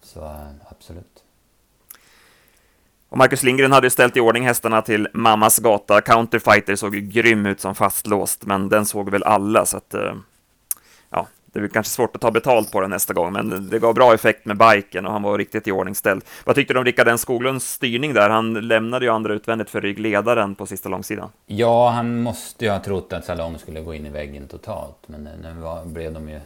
så 0.02 0.36
absolut. 0.70 1.24
Och 3.10 3.18
Marcus 3.18 3.44
Lindgren 3.44 3.72
hade 3.72 3.90
ställt 3.90 4.18
i 4.18 4.20
ordning 4.20 4.46
hästarna 4.46 4.82
till 4.82 5.08
Mammas 5.14 5.60
gata. 5.60 6.02
Counterfighter 6.02 6.76
såg 6.76 6.96
ju 6.96 7.02
grym 7.02 7.46
ut 7.46 7.60
som 7.60 7.76
fastlåst, 7.76 8.46
men 8.46 8.70
den 8.70 8.86
såg 8.86 9.10
väl 9.10 9.24
alla, 9.24 9.66
så 9.66 9.78
att 9.78 9.94
eh, 9.94 10.16
ja, 11.10 11.28
det 11.54 11.60
blir 11.60 11.70
kanske 11.70 11.92
svårt 11.92 12.16
att 12.16 12.22
ta 12.22 12.32
betalt 12.32 12.72
på 12.72 12.82
den 12.82 12.90
nästa 12.90 13.14
gång, 13.14 13.34
men 13.34 13.70
det 13.70 13.80
gav 13.80 13.94
bra 13.94 14.14
effekt 14.14 14.46
med 14.46 14.58
biken 14.58 15.06
och 15.06 15.12
han 15.12 15.24
var 15.24 15.38
riktigt 15.38 15.68
i 15.68 15.72
ordningställd. 15.72 16.24
Vad 16.46 16.56
tyckte 16.56 16.74
du 16.74 16.80
om 16.80 16.86
Rickard 16.86 17.08
N 17.08 17.18
Skoglunds 17.18 17.72
styrning 17.72 18.14
där? 18.14 18.30
Han 18.30 18.54
lämnade 18.54 19.06
ju 19.06 19.12
andra 19.12 19.34
utvändigt 19.34 19.70
för 19.70 19.82
ryggledaren 19.82 20.56
på 20.56 20.66
sista 20.66 20.90
långsidan. 20.90 21.30
Ja, 21.46 21.90
han 21.90 22.22
måste 22.22 22.66
ju 22.66 22.72
ha 22.72 22.80
trott 22.80 23.14
att 23.14 23.26
Salong 23.26 23.60
skulle 23.60 23.82
gå 23.82 23.94
in 23.94 24.06
i 24.06 24.10
väggen 24.10 24.48
totalt, 24.48 25.08
men 25.08 25.24
nu 25.24 25.54
var, 25.62 25.86
blev 25.86 26.14
de 26.14 26.30
ju 26.30 26.40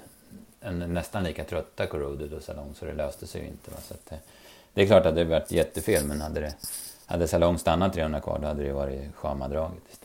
en, 0.61 0.79
nästan 0.79 1.23
lika 1.23 1.43
trötta, 1.43 1.85
Corroded 1.85 2.33
och 2.33 2.41
Salong, 2.41 2.73
så 2.79 2.85
det 2.85 2.93
löste 2.93 3.27
sig 3.27 3.41
ju 3.41 3.47
inte. 3.47 3.71
Va? 3.71 3.77
Så 3.81 3.93
att, 3.93 4.19
det 4.73 4.81
är 4.81 4.87
klart 4.87 5.05
att 5.05 5.15
det 5.15 5.23
varit 5.23 5.51
jättefel, 5.51 6.05
men 6.05 6.21
hade, 6.21 6.39
det, 6.39 6.53
hade 7.05 7.27
Salong 7.27 7.57
stannat 7.57 7.93
300 7.93 8.19
kvar, 8.19 8.39
då 8.39 8.47
hade 8.47 8.63
det 8.63 8.73
varit 8.73 9.15
Schamadraget 9.15 9.83
istället. 9.91 10.04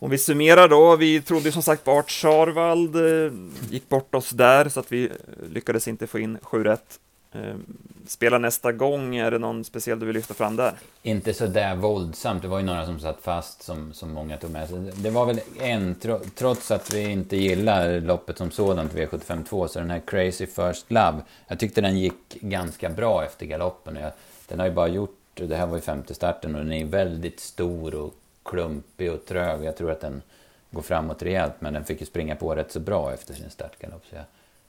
Om 0.00 0.10
vi 0.10 0.18
summerar 0.18 0.68
då, 0.68 0.96
vi 0.96 1.22
trodde 1.22 1.52
som 1.52 1.62
sagt 1.62 1.84
på 1.84 2.02
Charvald 2.06 2.96
eh, 2.96 3.32
gick 3.70 3.88
bort 3.88 4.14
oss 4.14 4.30
där 4.30 4.68
så 4.68 4.80
att 4.80 4.92
vi 4.92 5.04
eh, 5.04 5.12
lyckades 5.52 5.88
inte 5.88 6.06
få 6.06 6.18
in 6.18 6.38
7 6.42 6.64
rätt. 6.64 7.00
Ehm, 7.32 7.76
spela 8.06 8.38
nästa 8.38 8.72
gång, 8.72 9.16
är 9.16 9.30
det 9.30 9.38
någon 9.38 9.64
speciell 9.64 9.98
du 9.98 10.06
vill 10.06 10.16
lyfta 10.16 10.34
fram 10.34 10.56
där? 10.56 10.74
Inte 11.02 11.34
så 11.34 11.46
där 11.46 11.76
våldsamt, 11.76 12.42
det 12.42 12.48
var 12.48 12.58
ju 12.58 12.64
några 12.64 12.86
som 12.86 13.00
satt 13.00 13.18
fast 13.22 13.62
som, 13.62 13.92
som 13.92 14.12
många 14.12 14.36
tog 14.36 14.50
med 14.50 14.68
sig. 14.68 14.78
Det 14.94 15.10
var 15.10 15.26
väl 15.26 15.40
en, 15.60 15.96
trots 16.34 16.70
att 16.70 16.94
vi 16.94 17.10
inte 17.10 17.36
gillar 17.36 18.00
loppet 18.00 18.38
som 18.38 18.50
sådant, 18.50 18.94
V752, 18.94 19.66
så 19.66 19.78
den 19.78 19.90
här 19.90 20.02
Crazy 20.06 20.46
First 20.46 20.90
Love, 20.92 21.22
jag 21.48 21.58
tyckte 21.58 21.80
den 21.80 21.98
gick 21.98 22.40
ganska 22.40 22.88
bra 22.88 23.24
efter 23.24 23.46
galoppen. 23.46 23.96
Jag, 23.96 24.12
den 24.48 24.58
har 24.58 24.66
ju 24.66 24.72
bara 24.72 24.88
gjort, 24.88 25.18
det 25.34 25.56
här 25.56 25.66
var 25.66 25.76
ju 25.76 25.82
femte 25.82 26.14
starten 26.14 26.54
och 26.54 26.64
den 26.64 26.72
är 26.72 26.84
väldigt 26.84 27.40
stor 27.40 27.94
och 27.94 28.14
klumpig 28.48 29.12
och 29.12 29.24
trög. 29.26 29.64
Jag 29.64 29.76
tror 29.76 29.90
att 29.90 30.00
den 30.00 30.22
går 30.70 30.82
framåt 30.82 31.22
rejält, 31.22 31.54
men 31.58 31.72
den 31.72 31.84
fick 31.84 32.00
ju 32.00 32.06
springa 32.06 32.36
på 32.36 32.54
rätt 32.54 32.72
så 32.72 32.80
bra 32.80 33.12
efter 33.12 33.34
sin 33.34 33.50
startgalopp. 33.50 34.02
Så 34.10 34.16
jag, 34.16 34.24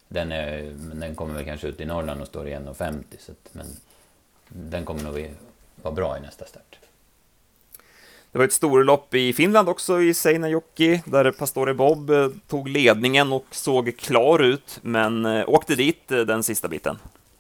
den, 0.08 0.32
är, 0.32 0.72
den 0.94 1.16
kommer 1.16 1.34
väl 1.34 1.46
kanske 1.46 1.68
ut 1.68 1.82
i 1.82 1.86
Norrland 1.86 2.22
och 2.22 2.28
står 2.28 2.48
i 2.48 2.52
1,50. 2.56 3.04
Så 3.20 3.32
att, 3.32 3.50
men 3.52 3.66
den 4.48 4.86
kommer 4.86 5.04
nog 5.04 5.34
vara 5.82 5.94
bra 5.94 6.18
i 6.18 6.22
nästa 6.22 6.46
start. 6.46 6.80
Det 8.32 8.38
var 8.38 8.46
ett 8.46 8.54
storlopp 8.54 9.14
i 9.16 9.34
Finland 9.34 9.70
också, 9.70 10.02
i 10.02 10.14
Seinäjoki, 10.14 11.02
där 11.06 11.32
Pastore 11.32 11.74
Bob 11.74 12.10
eh, 12.10 12.28
tog 12.48 12.70
ledningen 12.70 13.34
och 13.34 13.46
såg 13.52 13.98
klar 13.98 14.40
ut, 14.40 14.80
men 14.82 15.26
eh, 15.26 15.50
åkte 15.50 15.76
dit 15.76 16.12
eh, 16.12 16.20
den 16.20 16.44
sista 16.44 16.68
biten. 16.68 16.98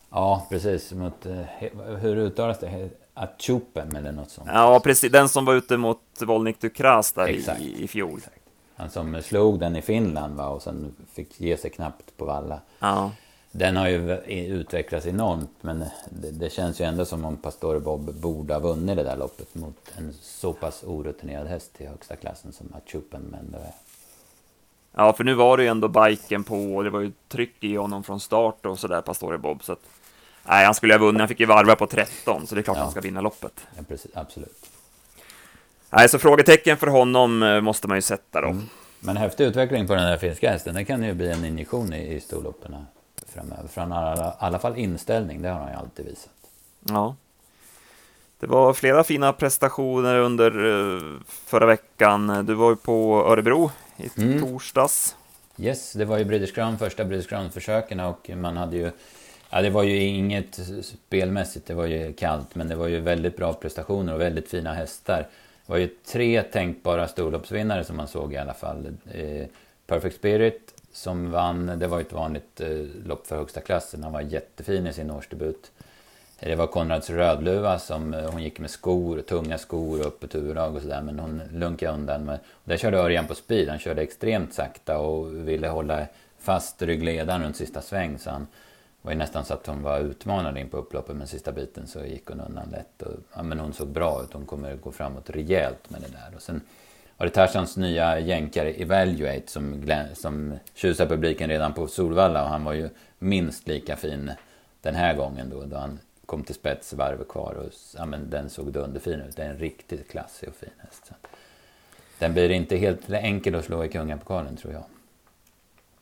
Ja, 0.10 0.48
precis. 0.50 0.91
Mot, 0.93 1.25
hur 2.00 2.17
uttalas 2.17 2.60
det? 2.60 2.89
Achupen 3.20 3.96
eller 3.96 4.12
något 4.12 4.30
sånt. 4.30 4.50
Ja, 4.54 4.80
precis. 4.84 5.12
Den 5.12 5.30
som 5.30 5.46
var 5.46 5.54
ute 5.54 5.78
mot 5.78 6.02
Volnik 6.22 6.62
Dukras 6.62 7.12
där 7.12 7.28
exakt, 7.28 7.62
i, 7.62 7.84
i 7.84 7.88
fjol. 7.88 8.18
Exakt. 8.18 8.36
Han 8.76 8.90
som 8.90 9.22
slog 9.22 9.60
den 9.60 9.76
i 9.76 9.82
Finland 9.82 10.36
va, 10.36 10.48
och 10.48 10.62
sen 10.62 10.96
fick 11.14 11.42
ge 11.42 11.58
sig 11.58 11.70
knappt 11.72 12.18
på 12.18 12.26
valla. 12.26 12.60
Ja. 12.80 13.12
Den 13.52 13.76
har 13.76 13.88
ju 13.88 14.18
utvecklats 14.46 15.06
enormt, 15.06 15.52
men 15.62 15.80
det, 16.10 16.32
det, 16.32 16.50
känns 16.50 16.82
ju 16.82 16.86
ändå 16.86 17.06
som 17.06 17.26
om 17.26 17.38
Pastore 17.38 17.80
Bob 17.80 18.14
borde 18.14 18.54
ha 18.54 18.60
vunnit 18.60 18.98
det 18.98 19.04
där 19.04 19.18
loppet 19.18 19.56
mot 19.56 19.92
en 19.98 20.14
så 20.22 20.54
pass 20.54 20.84
orutinerad 20.84 21.48
häst 21.48 21.72
i 21.78 21.86
högsta 21.86 22.16
klassen 22.16 22.52
som 22.52 22.74
Achupen 22.74 23.36
är. 23.54 23.72
Ja, 24.92 25.14
för 25.14 25.24
nu 25.24 25.34
var 25.34 25.58
det 25.58 25.64
ju 25.64 25.70
ändå 25.70 25.88
biken 25.88 26.44
på 26.44 26.76
och 26.76 26.84
det 26.84 26.90
var 26.90 27.00
ju 27.00 27.12
tryck 27.28 27.64
i 27.64 27.76
honom 27.76 28.04
från 28.04 28.20
start 28.20 28.66
och 28.66 28.80
sådär, 28.80 29.02
Pastore 29.02 29.38
Bob. 29.38 29.64
Så 29.64 29.74
att 29.74 29.82
Nej, 30.43 30.65
han 30.65 30.75
skulle 30.75 30.93
ha 30.93 31.00
vunnit. 31.00 31.19
Han 31.19 31.27
fick 31.27 31.39
ju 31.39 31.46
varva 31.46 31.75
på 31.75 31.88
13, 31.88 32.48
så 32.48 32.55
det 32.55 32.62
är 32.62 32.63
klart 32.63 32.77
ja. 32.77 32.84
han 32.84 32.91
ska 32.91 33.01
vinna 33.01 33.22
loppet. 33.22 33.53
Ja, 33.77 33.84
precis, 33.88 34.12
absolut. 34.13 34.69
Nej, 35.89 36.10
så 36.10 36.19
frågetecken 36.19 36.77
för 36.77 36.88
honom 36.88 37.43
eh, 37.43 37.62
måste 37.62 37.88
man 37.88 37.98
ju 37.98 38.01
sätta 38.01 38.41
då. 38.41 38.48
Mm. 38.48 38.69
Men 39.00 39.17
häftig 39.17 39.43
utveckling 39.43 39.88
på 39.88 39.96
den 39.96 40.03
här 40.03 40.17
finska 40.17 40.51
hästen. 40.51 40.75
Det 40.75 40.86
kan 40.86 41.03
ju 41.03 41.13
bli 41.13 41.31
en 41.31 41.46
injektion 41.46 41.93
i, 41.93 42.13
i 42.13 42.19
storloppen 42.19 42.75
framöver. 43.34 43.67
Från 43.67 43.91
alla, 43.91 44.31
alla 44.39 44.60
fall 44.60 44.77
inställning, 44.77 45.41
det 45.41 45.50
har 45.50 45.60
han 45.60 45.69
ju 45.69 45.75
alltid 45.75 46.05
visat. 46.05 46.31
Ja. 46.81 47.15
Det 48.39 48.48
var 48.48 48.74
flera 48.74 49.03
fina 49.03 49.34
prestationer 49.34 50.17
under 50.17 50.65
uh, 50.65 51.19
förra 51.27 51.65
veckan. 51.65 52.46
Du 52.46 52.53
var 52.53 52.69
ju 52.69 52.75
på 52.75 53.25
Örebro 53.27 53.72
i 53.98 54.10
mm. 54.17 54.41
torsdags. 54.41 55.15
Yes, 55.58 55.93
det 55.93 56.05
var 56.05 56.17
ju 56.17 56.25
British 56.25 56.55
Crown, 56.55 56.77
första 56.77 57.05
British 57.05 57.29
Crown-försöken 57.29 58.00
och 58.00 58.29
man 58.36 58.58
hade 58.58 58.77
ju... 58.77 58.91
Ja, 59.50 59.62
det 59.62 59.70
var 59.70 59.84
ju 59.84 60.03
inget 60.03 60.60
spelmässigt, 60.82 61.68
det 61.68 61.74
var 61.74 61.86
ju 61.86 62.13
kallt, 62.13 62.56
men 62.56 62.68
det 62.68 62.75
var 62.75 62.88
ju 62.88 63.00
väldigt 63.00 63.38
bra 63.38 63.53
prestationer 63.53 64.13
och 64.13 64.22
väldigt 64.22 64.50
fina 64.50 64.74
hästar. 64.74 65.27
Det 65.65 65.72
var 65.72 65.77
ju 65.77 65.88
tre 65.88 66.44
tänkbara 66.44 67.08
storloppsvinnare 67.08 67.84
som 67.84 67.98
man 67.98 68.08
såg 68.08 68.34
i 68.34 68.38
alla 68.38 68.53
fall. 68.53 68.88
Eh, 69.13 69.46
Perfect 69.88 70.15
Spirit 70.15 70.74
som 70.91 71.32
vann, 71.32 71.79
det 71.79 71.88
var 71.88 71.98
ju 71.98 72.01
ett 72.01 72.13
vanligt 72.13 72.62
eh, 72.62 72.68
lopp 73.06 73.27
för 73.27 73.38
högsta 73.38 73.62
klassen, 73.62 74.03
han 74.03 74.13
var 74.13 74.22
jättefin 74.22 74.88
i 74.88 74.94
sin 74.94 75.12
årsdebut. 75.12 75.72
Det 76.39 76.56
var 76.56 76.68
Konrads 76.68 77.10
Rödluva 77.10 77.79
som 77.79 78.13
eh, 78.13 78.32
hon 78.32 78.44
gick 78.44 78.60
med 78.60 78.70
skor, 78.70 79.22
tunga 79.22 79.58
skor 79.58 80.00
och 80.00 80.06
öppet 80.06 80.36
huvudlag 80.36 80.75
och 80.75 80.82
sådär. 80.82 81.01
Men 81.01 81.20
hon 81.20 81.41
lunkade 81.53 81.94
undan. 81.94 82.25
Men 82.25 82.38
där 82.63 82.77
körde 82.77 82.98
Örjan 82.98 83.27
på 83.27 83.36
speed. 83.36 83.70
Han 83.70 83.79
körde 83.79 84.01
extremt 84.01 84.53
sakta 84.53 84.98
och 84.98 85.48
ville 85.48 85.68
hålla 85.68 86.06
fast 86.39 86.82
ryggledaren 86.82 87.44
runt 87.44 87.56
sista 87.58 87.82
sväng. 87.82 88.20
Så 88.20 88.29
han 88.29 88.48
var 89.01 89.12
ju 89.12 89.18
nästan 89.18 89.46
så 89.46 89.53
att 89.53 89.68
hon 89.68 89.84
var 89.84 90.00
utmanad 90.00 90.58
in 90.58 90.70
på 90.70 90.77
upploppet. 90.77 91.15
Men 91.15 91.27
sista 91.27 91.51
biten 91.51 91.88
så 91.88 92.06
gick 92.06 92.25
hon 92.25 92.39
undan 92.39 92.70
lätt. 92.70 93.01
Och, 93.01 93.13
ja, 93.36 93.44
men 93.44 93.60
hon 93.60 93.74
såg 93.74 93.88
bra 93.88 94.24
ut. 94.24 94.34
Hon 94.34 94.46
kommer 94.46 94.75
gå 94.75 94.91
framåt 94.91 95.29
rejält 95.29 95.89
med 95.89 96.01
det 96.01 96.08
där. 96.08 96.36
Och 96.36 96.41
sen 96.41 96.62
var 97.18 97.25
det 97.25 97.32
Tarzans 97.32 97.77
nya 97.77 98.20
jänkare 98.20 98.74
Evaluate 98.74 99.51
som, 99.51 99.84
som 100.13 100.53
tjusade 100.74 101.10
publiken 101.10 101.50
redan 101.50 101.74
på 101.74 101.88
Solvalla. 101.88 102.44
Och 102.44 102.50
han 102.50 102.63
var 102.63 102.74
ju 102.74 102.89
minst 103.20 103.68
lika 103.68 103.96
fin 103.96 104.32
den 104.82 104.96
här 104.96 105.15
gången 105.15 105.50
då. 105.50 105.65
då 105.65 105.77
han 105.77 106.00
kom 106.25 106.44
till 106.44 106.56
spets 106.56 106.94
varv 106.94 107.24
kvar 107.24 107.53
och 107.53 107.74
ja, 107.98 108.06
men 108.06 108.29
den 108.29 108.50
såg 108.50 108.72
dunderfin 108.72 109.22
ut. 109.22 109.36
Det 109.36 109.44
är 109.44 109.50
en 109.50 109.58
riktigt 109.58 110.12
klassig 110.12 110.50
och 110.50 110.56
fin 110.56 110.70
häst. 110.77 111.06
Så. 111.08 111.13
Den 112.20 112.34
blir 112.34 112.50
inte 112.50 112.77
helt 112.77 113.10
enkel 113.10 113.56
att 113.56 113.65
slå 113.65 113.84
i 113.84 113.89
kungapokalen 113.89 114.58
tror 114.58 114.74
jag. 114.74 114.84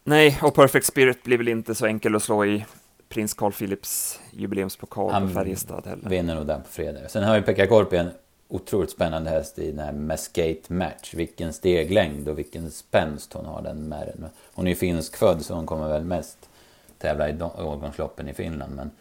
Nej, 0.04 0.40
och 0.42 0.56
Perfect 0.56 0.86
Spirit 0.86 1.24
blir 1.24 1.38
väl 1.38 1.48
inte 1.48 1.76
så 1.76 1.86
enkel 1.86 2.16
att 2.16 2.24
slå 2.24 2.46
i 2.46 2.66
prins 3.10 3.34
Carl 3.34 3.52
Philips 3.52 4.20
jubileumspokal 4.32 5.12
Han 5.12 5.28
på 5.28 5.34
Färjestad 5.34 5.88
heller. 5.88 6.10
Vinner 6.10 6.36
nog 6.36 6.48
den 6.48 6.62
på 6.62 6.70
fredag. 6.70 7.10
Sen 7.10 7.24
har 7.24 7.36
ju 7.36 7.42
Pekka 7.42 7.68
Korpi 7.68 7.98
en 7.98 8.10
otroligt 8.48 8.92
spännande 8.92 9.30
häst 9.30 9.60
i 9.60 9.72
den 9.72 9.80
här 9.80 9.94
Mascate 9.94 10.74
Match. 10.74 11.14
Vilken 11.14 11.54
steglängd 11.54 12.30
och 12.30 12.38
vilken 12.38 12.72
spänst 12.72 13.34
hon 13.34 13.46
har 13.46 13.62
den 13.62 13.90
med 13.90 14.08
den. 14.08 14.30
Hon 14.54 14.68
är 14.68 14.72
ju 14.72 14.76
finsk 14.76 15.18
född 15.18 15.46
så 15.46 15.54
hon 15.54 15.66
kommer 15.66 15.90
väl 15.90 16.04
mest 16.04 16.50
tävla 16.98 17.30
i 17.30 17.42
årgångsloppen 17.42 18.30
i 18.30 18.34
Finland. 18.34 18.76
Men 18.76 18.92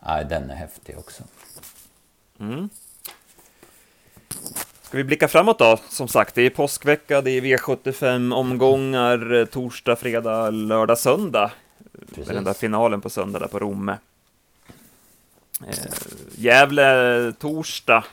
ja, 0.00 0.24
den 0.24 0.50
är 0.50 0.54
häftig 0.54 0.98
också. 0.98 1.22
Mm. 2.40 2.68
Ska 4.82 4.96
vi 4.96 5.04
blicka 5.04 5.28
framåt 5.28 5.58
då? 5.58 5.78
Som 5.88 6.08
sagt, 6.08 6.34
det 6.34 6.42
är 6.42 6.50
påskvecka, 6.50 7.20
det 7.20 7.30
är 7.30 7.40
V75-omgångar, 7.40 9.40
eh, 9.40 9.44
torsdag, 9.44 9.96
fredag, 9.96 10.50
lördag, 10.50 10.98
söndag. 10.98 11.50
Precis. 12.08 12.28
Den 12.28 12.44
där 12.44 12.52
finalen 12.52 13.00
på 13.00 13.10
söndag 13.10 13.38
där 13.38 13.46
på 13.46 13.58
Romme. 13.58 13.98
Eh, 15.66 15.74
Gävle, 16.36 17.32
torsdag. 17.38 18.04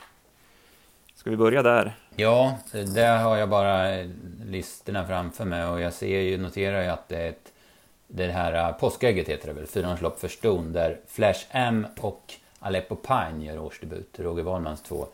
Ska 1.16 1.30
vi 1.30 1.38
börja 1.38 1.64
där? 1.64 1.96
Ja, 2.16 2.58
där 2.72 3.18
har 3.18 3.38
jag 3.38 3.50
bara 3.50 4.04
listorna 4.46 5.08
framför 5.08 5.46
mig 5.46 5.66
och 5.66 5.82
jag 5.82 5.94
ser 5.94 6.20
ju, 6.20 6.38
noterar 6.38 6.84
ju 6.84 6.90
att 6.90 7.10
det 7.10 7.18
är 7.18 7.30
ett 7.30 7.52
det 8.08 8.32
här 8.32 8.70
uh, 8.70 8.78
påskägget 8.78 9.28
heter 9.28 9.48
det 9.48 9.54
väl, 9.54 9.68
fyraårslopp 9.68 10.20
för 10.20 10.28
ston, 10.28 10.74
där 10.74 11.00
Flash 11.08 11.46
M 11.50 11.88
och 12.00 12.34
Aleppo 12.60 12.96
Pine 12.96 13.46
gör 13.46 13.60
årsdebut. 13.60 14.20
Roger 14.20 14.44
Wahlmans 14.44 14.82
två 14.82 15.08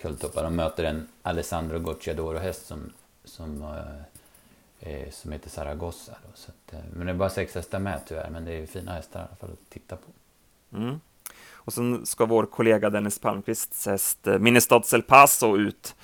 kulltoppar. 0.00 0.42
De 0.44 0.56
möter 0.56 0.84
en 0.84 1.08
Alessandro 1.22 1.78
Gocciadoro-häst 1.78 2.66
som, 2.66 2.92
som, 3.24 3.62
uh, 3.62 4.02
eh, 4.80 5.10
som 5.10 5.32
heter 5.32 5.50
Zaragoza. 5.50 6.12
Då. 6.22 6.28
Så 6.34 6.50
att, 6.50 6.74
uh, 6.74 6.80
men 6.92 7.06
det 7.06 7.12
är 7.12 7.16
bara 7.16 7.30
sex 7.30 7.54
hästar 7.54 7.78
med 7.78 8.00
tyvärr, 8.08 8.30
men 8.30 8.44
det 8.44 8.52
är 8.52 8.66
fina 8.66 8.92
hästar 8.92 9.20
i 9.20 9.22
alla 9.22 9.36
fall 9.36 9.50
att 9.52 9.70
titta 9.70 9.96
på. 9.96 10.10
Mm. 10.76 11.00
Och 11.52 11.72
sen 11.72 12.06
ska 12.06 12.26
vår 12.26 12.46
kollega 12.46 12.90
Dennis 12.90 13.18
Palmqvists 13.18 13.86
häst 13.86 14.26
uh, 14.26 14.38
Ministads 14.38 14.94
El 14.94 15.02
Paso 15.02 15.56
ut 15.56 15.94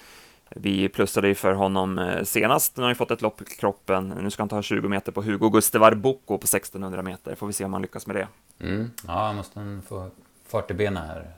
vi 0.57 0.89
plussade 0.89 1.29
ju 1.29 1.35
för 1.35 1.53
honom 1.53 1.99
eh, 1.99 2.25
senast, 2.25 2.77
nu 2.77 2.83
har 2.83 2.89
han 2.89 2.97
fått 2.97 3.11
ett 3.11 3.23
lopp 3.23 3.43
i 3.43 3.45
kroppen. 3.45 4.09
Nu 4.09 4.31
ska 4.31 4.43
han 4.43 4.49
ta 4.49 4.63
20 4.63 4.89
meter 4.89 5.13
på 5.13 5.23
Hugo 5.23 5.49
Gustevar 5.51 5.95
Bocco 5.95 6.39
på 6.39 6.45
1600 6.45 7.03
meter. 7.03 7.35
Får 7.35 7.47
vi 7.47 7.53
se 7.53 7.65
om 7.65 7.73
han 7.73 7.83
lyckas 7.83 8.07
med 8.07 8.17
det. 8.17 8.29
Mm. 8.61 8.91
Ja, 9.07 9.33
måste 9.33 9.59
han 9.59 9.83
få 9.83 10.11
fart 10.47 10.71
i 10.71 10.75
benen 10.75 11.03
här, 11.07 11.31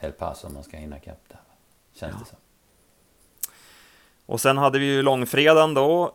El 0.00 0.12
Paso, 0.12 0.46
om 0.46 0.54
man 0.54 0.64
ska 0.64 0.76
hinna 0.76 0.96
ikapp 0.96 1.20
det. 1.28 1.38
Känns 1.94 2.12
ja. 2.12 2.18
det 2.20 2.26
som. 2.26 2.38
Och 4.26 4.40
sen 4.40 4.58
hade 4.58 4.78
vi 4.78 4.84
ju 4.84 5.02
långfredagen 5.02 5.74
då, 5.74 6.14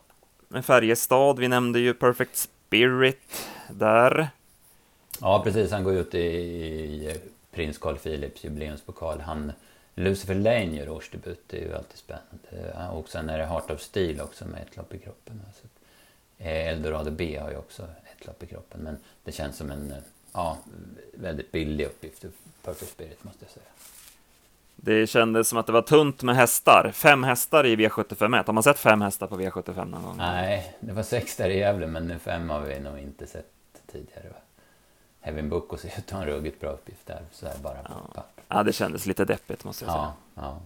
Färjestad. 0.64 1.40
Vi 1.40 1.48
nämnde 1.48 1.80
ju 1.80 1.94
Perfect 1.94 2.36
Spirit 2.38 3.48
där. 3.70 4.30
Ja, 5.22 5.42
precis. 5.44 5.72
Han 5.72 5.84
går 5.84 5.94
ut 5.94 6.16
i, 6.16 6.20
i 6.20 7.16
prins 7.52 7.78
Carl 7.78 7.98
Philips 7.98 8.44
jubileumspokal. 8.44 9.20
Han 9.20 9.52
Lucifer 10.00 10.36
Lane 10.36 10.76
gör 10.76 10.90
årsdebut, 10.90 11.44
det 11.48 11.58
är 11.58 11.62
ju 11.62 11.74
alltid 11.74 11.98
spännande. 11.98 12.90
Och 12.92 13.10
sen 13.10 13.30
är 13.30 13.38
det 13.38 13.46
Heart 13.46 13.72
of 13.72 13.82
Steel 13.82 14.22
också 14.22 14.46
med 14.46 14.62
ett 14.62 14.78
lopp 14.78 14.94
i 14.94 15.00
kroppen. 15.00 15.42
Så 15.62 15.68
eh, 16.44 16.68
Eldorado 16.68 17.12
B 17.12 17.40
har 17.42 17.52
ju 17.52 17.58
också 17.58 17.84
ett 17.84 18.28
lopp 18.28 18.44
i 18.44 18.48
kroppen. 18.48 18.82
Men 18.82 18.98
det 19.24 19.32
känns 19.32 19.58
som 19.58 19.72
en 19.72 19.92
eh, 19.92 19.98
ja, 20.34 20.58
väldigt 21.14 21.52
billig 21.52 21.86
uppgift 21.86 22.20
för 22.20 22.32
Perfect 22.64 22.92
Spirit 22.92 23.24
måste 23.24 23.46
jag 23.46 23.52
säga. 23.52 23.66
Det 24.82 25.08
kändes 25.08 25.50
som 25.50 25.58
att 25.58 25.66
det 25.66 25.72
var 25.72 25.82
tunt 25.82 26.24
med 26.24 26.36
hästar. 26.36 26.92
Fem 26.94 27.24
hästar 27.24 27.66
i 27.66 27.76
V75 27.76 28.46
Har 28.46 28.54
man 28.54 28.64
sett 28.64 28.80
fem 28.80 29.02
hästar 29.02 29.28
på 29.28 29.40
V75 29.40 29.86
någon 29.86 30.04
gång? 30.04 30.18
Nej, 30.18 30.78
det 30.80 30.94
var 30.94 31.04
sex 31.04 31.36
där 31.36 31.50
i 31.50 31.58
Gävle, 31.58 31.88
men 31.88 32.20
fem 32.20 32.50
har 32.50 32.60
vi 32.62 32.80
nog 32.80 33.00
inte 33.00 33.28
sett 33.28 33.46
tidigare. 33.92 34.34
Heaven 35.22 35.50
Book 35.50 35.74
och 35.74 35.80
ser 35.80 35.88
ut 35.88 35.98
att 35.98 36.10
ha 36.10 36.22
en 36.22 36.26
ruggigt 36.26 36.60
bra 36.60 36.70
uppgift 36.70 37.06
där, 37.06 37.22
så 37.32 37.46
här 37.46 37.58
bara 37.58 37.84
på 37.84 37.94
ja. 38.16 38.26
Ja, 38.48 38.64
det 38.64 38.74
kändes 38.74 39.06
lite 39.06 39.26
deppigt 39.26 39.64
måste 39.64 39.86
jag 39.86 39.94
säga. 39.94 40.14
Ja, 40.36 40.62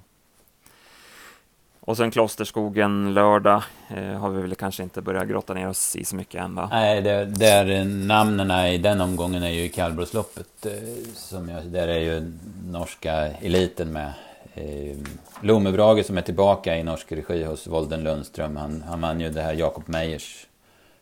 och 1.86 1.98
sen 1.98 2.12
Klosterskogen 2.12 3.14
lördag 3.14 3.64
eh, 3.90 4.04
har 4.04 4.30
vi 4.30 4.42
väl 4.42 4.56
kanske 4.56 4.84
inte 4.84 5.02
börjat 5.02 5.28
grotta 5.28 5.54
ner 5.54 5.70
oss 5.70 5.96
i 5.96 6.06
så 6.06 6.16
mycket 6.16 6.42
än 6.42 6.56
va? 6.56 6.70
Nej, 6.72 7.02
det, 7.02 7.26
där 7.26 7.70
eh, 7.70 7.86
namnen 7.86 8.52
i 8.52 8.78
den 8.78 9.02
omgången 9.02 9.44
är 9.44 9.50
ju 9.50 9.70
kallblodsloppet. 9.70 10.66
Eh, 10.66 11.58
där 11.66 11.88
är 11.88 12.00
ju 12.00 12.32
norska 12.68 13.14
eliten 13.28 13.92
med. 13.92 14.14
Eh, 14.54 14.98
Lomebrage 15.42 16.06
som 16.06 16.18
är 16.18 16.22
tillbaka 16.22 16.78
i 16.78 16.84
norsk 16.84 17.12
regi 17.12 17.44
hos 17.44 17.68
Volden 17.68 18.04
Lundström. 18.04 18.58
Han, 18.58 18.84
han 18.88 19.02
vann 19.02 19.20
ju 19.20 19.30
det 19.30 19.42
här 19.42 19.54
Jakob 19.54 19.84
Meyers 19.88 20.48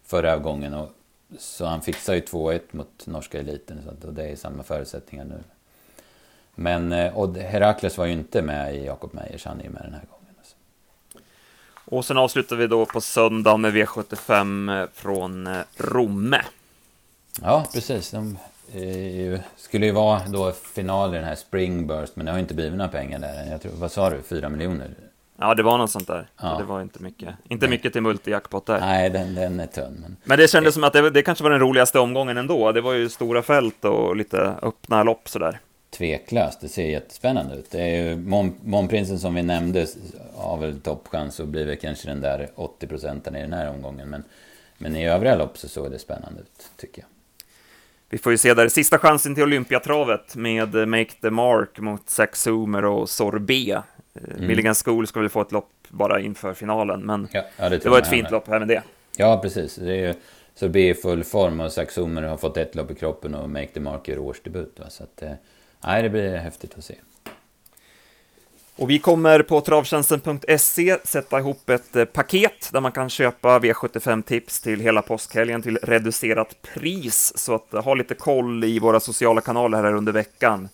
förra 0.06 0.38
gången. 0.38 0.74
Och, 0.74 0.90
så 1.40 1.66
han 1.66 1.82
fixar 1.82 2.14
ju 2.14 2.22
2-1 2.22 2.60
mot 2.72 3.08
norska 3.08 3.40
eliten. 3.40 3.82
Så 3.84 4.08
och 4.08 4.14
det 4.14 4.24
är 4.24 4.36
samma 4.36 4.64
förutsättningar 4.64 5.26
nu. 5.26 5.44
Men 6.56 6.92
eh, 6.92 7.36
Herakles 7.36 7.98
var 7.98 8.06
ju 8.06 8.12
inte 8.12 8.42
med 8.42 8.76
i 8.76 8.86
Jakob 8.86 9.14
Meyers, 9.14 9.46
han 9.46 9.60
är 9.60 9.64
ju 9.64 9.70
med 9.70 9.82
den 9.84 9.94
här 9.94 10.06
gången. 10.10 10.21
Och 11.92 12.06
sen 12.06 12.18
avslutar 12.18 12.56
vi 12.56 12.68
då 12.68 12.86
på 12.86 13.02
söndag 13.02 13.58
med 13.58 13.74
V75 13.74 14.82
eh, 14.82 14.90
från 14.94 15.48
eh, 15.48 15.62
Romme. 15.78 16.42
Ja, 17.42 17.66
precis. 17.74 18.12
De 18.12 18.38
eh, 18.74 19.40
skulle 19.58 19.86
ju 19.86 19.92
vara 19.92 20.22
då 20.28 20.52
final 20.52 21.14
i 21.14 21.18
den 21.18 21.26
här 21.26 21.36
Springburst, 21.36 22.16
men 22.16 22.26
det 22.26 22.32
har 22.32 22.40
inte 22.40 22.54
blivit 22.54 22.78
några 22.78 22.92
pengar 22.92 23.20
där. 23.20 23.52
Jag 23.52 23.62
tror, 23.62 23.72
vad 23.76 23.92
sa 23.92 24.10
du, 24.10 24.22
fyra 24.22 24.50
miljoner? 24.50 24.90
Ja, 25.38 25.56
det 25.56 25.64
var 25.64 25.78
något 25.78 25.92
sånt 25.92 26.08
där. 26.08 26.28
Ja. 26.42 26.58
Det 26.58 26.64
var 26.64 26.82
inte 26.82 27.04
mycket, 27.04 27.36
inte 27.50 27.68
mycket 27.68 27.94
till 27.94 28.02
multijackpot 28.02 28.66
där. 28.66 28.80
Nej, 28.80 29.10
den, 29.10 29.36
den 29.36 29.60
är 29.60 29.68
tunn. 29.68 29.98
Men, 30.02 30.18
men 30.24 30.38
det 30.38 30.48
kändes 30.48 30.74
som 30.74 30.84
att 30.84 30.94
det, 30.94 31.10
det 31.10 31.22
kanske 31.22 31.44
var 31.44 31.52
den 31.52 31.60
roligaste 31.60 32.00
omgången 32.00 32.38
ändå. 32.38 32.72
Det 32.72 32.82
var 32.82 32.94
ju 32.94 33.10
stora 33.10 33.42
fält 33.42 33.86
och 33.86 34.16
lite 34.16 34.56
öppna 34.62 35.04
lopp 35.04 35.30
sådär 35.30 35.60
tveklöst. 36.02 36.62
Det 36.62 36.70
ser 36.70 36.86
jättespännande 36.86 37.56
ut. 37.56 37.72
Det 37.72 37.82
är 37.82 38.04
ju 38.04 38.16
Månprinsen 38.64 39.20
som 39.20 39.36
vi 39.36 39.44
nämnde 39.44 39.88
har 40.36 40.58
väl 40.58 40.82
toppchans 40.82 41.40
och 41.40 41.48
blir 41.48 41.66
väl 41.66 41.78
kanske 41.78 42.08
den 42.08 42.22
där 42.22 42.50
80 42.56 42.88
procenten 42.88 43.36
i 43.36 43.42
den 43.42 43.54
här 43.54 43.70
omgången. 43.70 44.10
Men, 44.10 44.24
men 44.78 44.96
i 44.96 45.08
övriga 45.08 45.36
lopp 45.36 45.58
så 45.58 45.68
såg 45.68 45.92
det 45.92 46.00
spännande 46.00 46.42
ut, 46.42 46.70
tycker 46.78 47.02
jag. 47.02 47.08
Vi 48.10 48.18
får 48.18 48.32
ju 48.32 48.38
se 48.38 48.54
där 48.54 48.68
sista 48.68 48.98
chansen 48.98 49.36
till 49.36 49.44
Olympiatravet 49.44 50.36
med 50.36 50.88
Make 50.88 51.12
the 51.22 51.30
Mark 51.30 51.80
mot 51.80 52.10
Zack 52.10 52.36
Zoomer 52.36 52.86
och 52.86 53.10
Sorbet. 53.10 53.84
Mm. 54.16 54.48
Milligan 54.48 54.76
School 54.76 55.08
ska 55.08 55.20
väl 55.20 55.30
få 55.30 55.42
ett 55.42 55.52
lopp 55.52 55.70
bara 55.88 56.20
inför 56.20 56.54
finalen, 56.54 57.02
men 57.02 57.28
ja, 57.32 57.44
ja, 57.58 57.70
det, 57.70 57.78
det, 57.78 57.90
var 57.90 58.00
ett 58.00 58.08
fint 58.08 58.24
med. 58.24 58.32
lopp 58.32 58.48
här 58.48 58.60
med 58.60 58.68
det. 58.68 58.84
Ja, 59.18 59.40
precis. 59.44 59.76
Det 59.76 59.94
är 59.94 60.08
ju 60.08 60.14
Sorbet 60.56 60.98
i 60.98 61.02
full 61.02 61.24
form 61.24 61.60
och 61.60 61.72
Zack 61.72 61.92
Zoomer 61.92 62.22
har 62.22 62.38
fått 62.38 62.58
ett 62.58 62.76
lopp 62.76 62.92
i 62.92 62.96
kroppen 62.96 63.36
och 63.36 63.50
Make 63.50 63.68
the 63.68 63.80
Mark 63.80 64.08
gör 64.08 64.20
årsdebut. 64.20 64.80
Va? 64.80 64.90
Så 64.90 65.04
att, 65.04 65.22
eh, 65.22 65.32
Nej, 65.84 66.04
det 66.04 66.10
blir 66.10 66.38
häftigt 66.38 66.78
att 66.78 66.84
se. 66.84 66.96
Och 68.76 68.90
vi 68.90 69.00
kommer 69.00 69.42
på 69.42 69.62
travtjänsten.se 69.62 70.98
sätta 71.04 71.40
ihop 71.40 71.70
ett 71.70 71.96
eh, 71.96 72.06
paket 72.06 72.70
där 72.74 72.82
man 72.82 72.92
kan 72.92 73.10
köpa 73.10 73.60
V75-tips 73.60 74.62
till 74.62 74.80
hela 74.80 75.02
påskhelgen 75.02 75.62
till 75.62 75.78
reducerat 75.78 76.62
pris, 76.62 77.34
så 77.36 77.56
att 77.56 77.72
ha 77.72 77.94
lite 77.94 78.16
koll 78.16 78.64
i 78.64 78.80
våra 78.80 79.00
sociala 79.00 79.42
kanaler 79.42 79.84
här 79.84 79.94
under 79.94 80.12
veckan. 80.12 80.70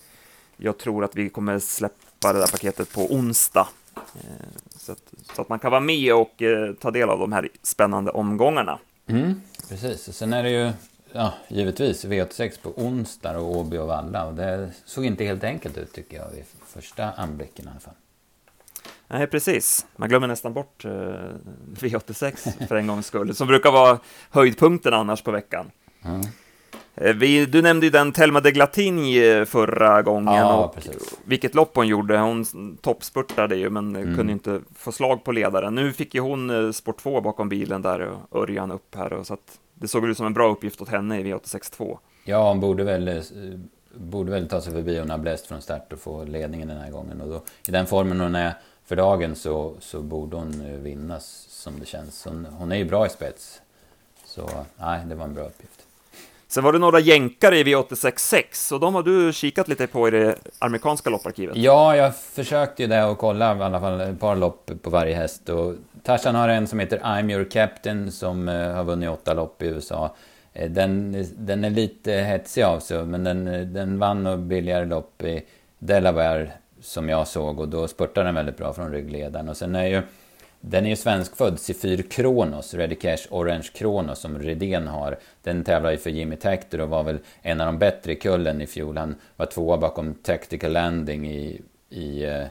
Jag 0.57 0.77
tror 0.77 1.03
att 1.03 1.15
vi 1.15 1.29
kommer 1.29 1.59
släppa 1.59 2.33
det 2.33 2.39
där 2.39 2.47
paketet 2.47 2.93
på 2.93 3.13
onsdag, 3.13 3.67
eh, 3.95 4.47
så 4.77 4.91
att, 4.91 5.13
så 5.35 5.41
att 5.41 5.49
man 5.49 5.59
kan 5.59 5.71
vara 5.71 5.81
med 5.81 6.13
och 6.13 6.41
eh, 6.41 6.73
ta 6.73 6.91
del 6.91 7.09
av 7.09 7.19
de 7.19 7.31
här 7.31 7.49
spännande 7.63 8.11
omgångarna. 8.11 8.79
Mm. 9.07 9.41
Precis, 9.69 10.17
sen 10.17 10.33
är 10.33 10.43
det 10.43 10.49
ju 10.49 10.71
ja, 11.17 11.33
givetvis 11.47 12.05
V86 12.05 12.61
på 12.61 12.69
onsdag 12.75 13.37
och 13.37 13.57
Åby 13.57 13.77
och 13.77 13.87
Valla. 13.87 14.25
Och 14.25 14.33
det 14.33 14.69
såg 14.85 15.05
inte 15.05 15.23
helt 15.23 15.43
enkelt 15.43 15.77
ut 15.77 15.93
tycker 15.93 16.17
jag 16.17 16.29
vid 16.29 16.43
första 16.67 17.11
anblicken 17.11 17.65
i 17.65 17.69
alla 17.69 17.79
fall. 17.79 17.93
Nej, 19.07 19.27
precis. 19.27 19.85
Man 19.95 20.09
glömmer 20.09 20.27
nästan 20.27 20.53
bort 20.53 20.85
eh, 20.85 20.91
V86 21.73 22.67
för 22.67 22.75
en 22.75 22.87
gångs 22.87 23.05
skull, 23.05 23.35
som 23.35 23.47
brukar 23.47 23.71
vara 23.71 23.99
höjdpunkten 24.29 24.93
annars 24.93 25.21
på 25.21 25.31
veckan. 25.31 25.71
Mm. 26.05 26.21
Vi, 27.19 27.45
du 27.45 27.61
nämnde 27.61 27.85
ju 27.85 27.89
den 27.89 28.11
Telma 28.11 28.39
de 28.39 28.51
Glatigny 28.51 29.45
förra 29.45 30.01
gången, 30.01 30.33
ja, 30.33 30.65
och 30.65 30.75
precis. 30.75 31.15
vilket 31.25 31.55
lopp 31.55 31.75
hon 31.75 31.87
gjorde. 31.87 32.17
Hon 32.17 32.45
toppspurtade 32.81 33.55
ju, 33.55 33.69
men 33.69 33.95
mm. 33.95 34.15
kunde 34.15 34.33
inte 34.33 34.61
få 34.75 34.91
slag 34.91 35.23
på 35.23 35.31
ledaren. 35.31 35.75
Nu 35.75 35.93
fick 35.93 36.15
ju 36.15 36.21
hon 36.21 36.73
sport 36.73 36.99
2 36.99 37.21
bakom 37.21 37.49
bilen 37.49 37.81
där 37.81 37.99
och 37.99 38.41
Örjan 38.41 38.71
upp 38.71 38.95
här, 38.95 39.13
och 39.13 39.27
så 39.27 39.33
att 39.33 39.59
det 39.79 39.87
såg 39.87 40.05
ut 40.05 40.17
som 40.17 40.25
en 40.25 40.33
bra 40.33 40.51
uppgift 40.51 40.81
åt 40.81 40.89
henne 40.89 41.19
i 41.19 41.23
V86.2. 41.23 41.97
Ja, 42.23 42.47
hon 42.49 42.59
borde 42.59 42.83
väl, 42.83 43.07
eh, 43.07 43.23
borde 43.93 44.31
väl 44.31 44.47
ta 44.47 44.61
sig 44.61 44.73
förbi 44.73 44.99
Una 44.99 45.17
Blest 45.17 45.47
från 45.47 45.61
start 45.61 45.93
och 45.93 45.99
få 45.99 46.23
ledningen 46.23 46.67
den 46.67 46.77
här 46.77 46.91
gången. 46.91 47.21
Och 47.21 47.29
då, 47.29 47.41
I 47.67 47.71
den 47.71 47.85
formen 47.85 48.19
hon 48.19 48.35
är 48.35 48.53
för 48.85 48.95
dagen 48.95 49.35
så, 49.35 49.73
så 49.79 50.01
borde 50.01 50.37
hon 50.37 50.65
eh, 50.65 50.77
vinnas 50.79 51.45
som 51.49 51.79
det 51.79 51.85
känns. 51.85 52.25
Hon, 52.25 52.45
hon 52.45 52.71
är 52.71 52.75
ju 52.75 52.85
bra 52.85 53.05
i 53.05 53.09
spets. 53.09 53.61
Så 54.25 54.49
nej, 54.77 55.01
det 55.05 55.15
var 55.15 55.25
en 55.25 55.33
bra 55.33 55.43
uppgift. 55.43 55.76
Sen 56.49 56.63
var 56.63 56.73
det 56.73 56.79
några 56.79 56.99
jänkare 56.99 57.57
i 57.57 57.63
V86.6 57.63 58.73
och 58.73 58.79
de 58.79 58.95
har 58.95 59.03
du 59.03 59.33
kikat 59.33 59.67
lite 59.67 59.87
på 59.87 60.07
i 60.07 60.11
det 60.11 60.35
amerikanska 60.59 61.09
lopparkivet. 61.09 61.57
Ja, 61.57 61.95
jag 61.95 62.15
försökte 62.15 62.83
ju 62.83 62.87
det 62.87 63.03
och 63.03 63.17
kolla 63.17 63.57
i 63.57 63.61
alla 63.61 63.79
fall 63.79 64.01
ett 64.01 64.19
par 64.19 64.35
lopp 64.35 64.71
på 64.81 64.89
varje 64.89 65.15
häst. 65.15 65.49
Och 65.49 65.73
Tarzan 66.03 66.35
har 66.35 66.49
en 66.49 66.67
som 66.67 66.79
heter 66.79 66.99
I'm 66.99 67.31
your 67.31 67.49
captain 67.49 68.11
som 68.11 68.49
eh, 68.49 68.71
har 68.71 68.83
vunnit 68.83 69.09
åtta 69.09 69.33
lopp 69.33 69.61
i 69.61 69.65
USA. 69.65 70.15
Eh, 70.53 70.69
den, 70.69 71.25
den 71.37 71.63
är 71.63 71.69
lite 71.69 72.11
hetsig 72.11 72.63
av 72.63 72.79
sig, 72.79 73.05
men 73.05 73.23
den, 73.23 73.47
eh, 73.47 73.61
den 73.61 73.99
vann 73.99 74.23
nog 74.23 74.39
billigare 74.39 74.85
lopp 74.85 75.23
i 75.23 75.41
Delaware 75.79 76.51
som 76.81 77.09
jag 77.09 77.27
såg 77.27 77.59
och 77.59 77.67
då 77.67 77.87
spurtade 77.87 78.27
den 78.27 78.35
väldigt 78.35 78.57
bra 78.57 78.73
från 78.73 78.91
ryggledaren. 78.91 79.49
Och 79.49 79.57
sen 79.57 79.75
är 79.75 79.85
ju 79.85 80.01
den 80.69 80.85
är 80.85 80.89
ju 80.89 80.95
svenskfödd, 80.95 81.59
Sefyr 81.59 82.01
Kronos, 82.01 82.73
Ready 82.73 82.95
Cash 82.95 83.27
Orange 83.29 83.69
Kronos 83.73 84.19
som 84.19 84.39
Redén 84.39 84.87
har. 84.87 85.17
Den 85.43 85.63
tävlar 85.63 85.91
ju 85.91 85.97
för 85.97 86.09
Jimmy 86.09 86.35
Tactor 86.35 86.81
och 86.81 86.89
var 86.89 87.03
väl 87.03 87.19
en 87.41 87.61
av 87.61 87.67
de 87.67 87.79
bättre 87.79 88.11
i 88.11 88.15
kullen 88.15 88.61
i 88.61 88.67
fjol. 88.67 88.97
Han 88.97 89.15
var 89.35 89.45
tvåa 89.45 89.77
bakom 89.77 90.13
Tactical 90.13 90.71
Landing 90.71 91.31
i, 91.31 91.61
i, 91.89 92.23
eh, 92.23 92.45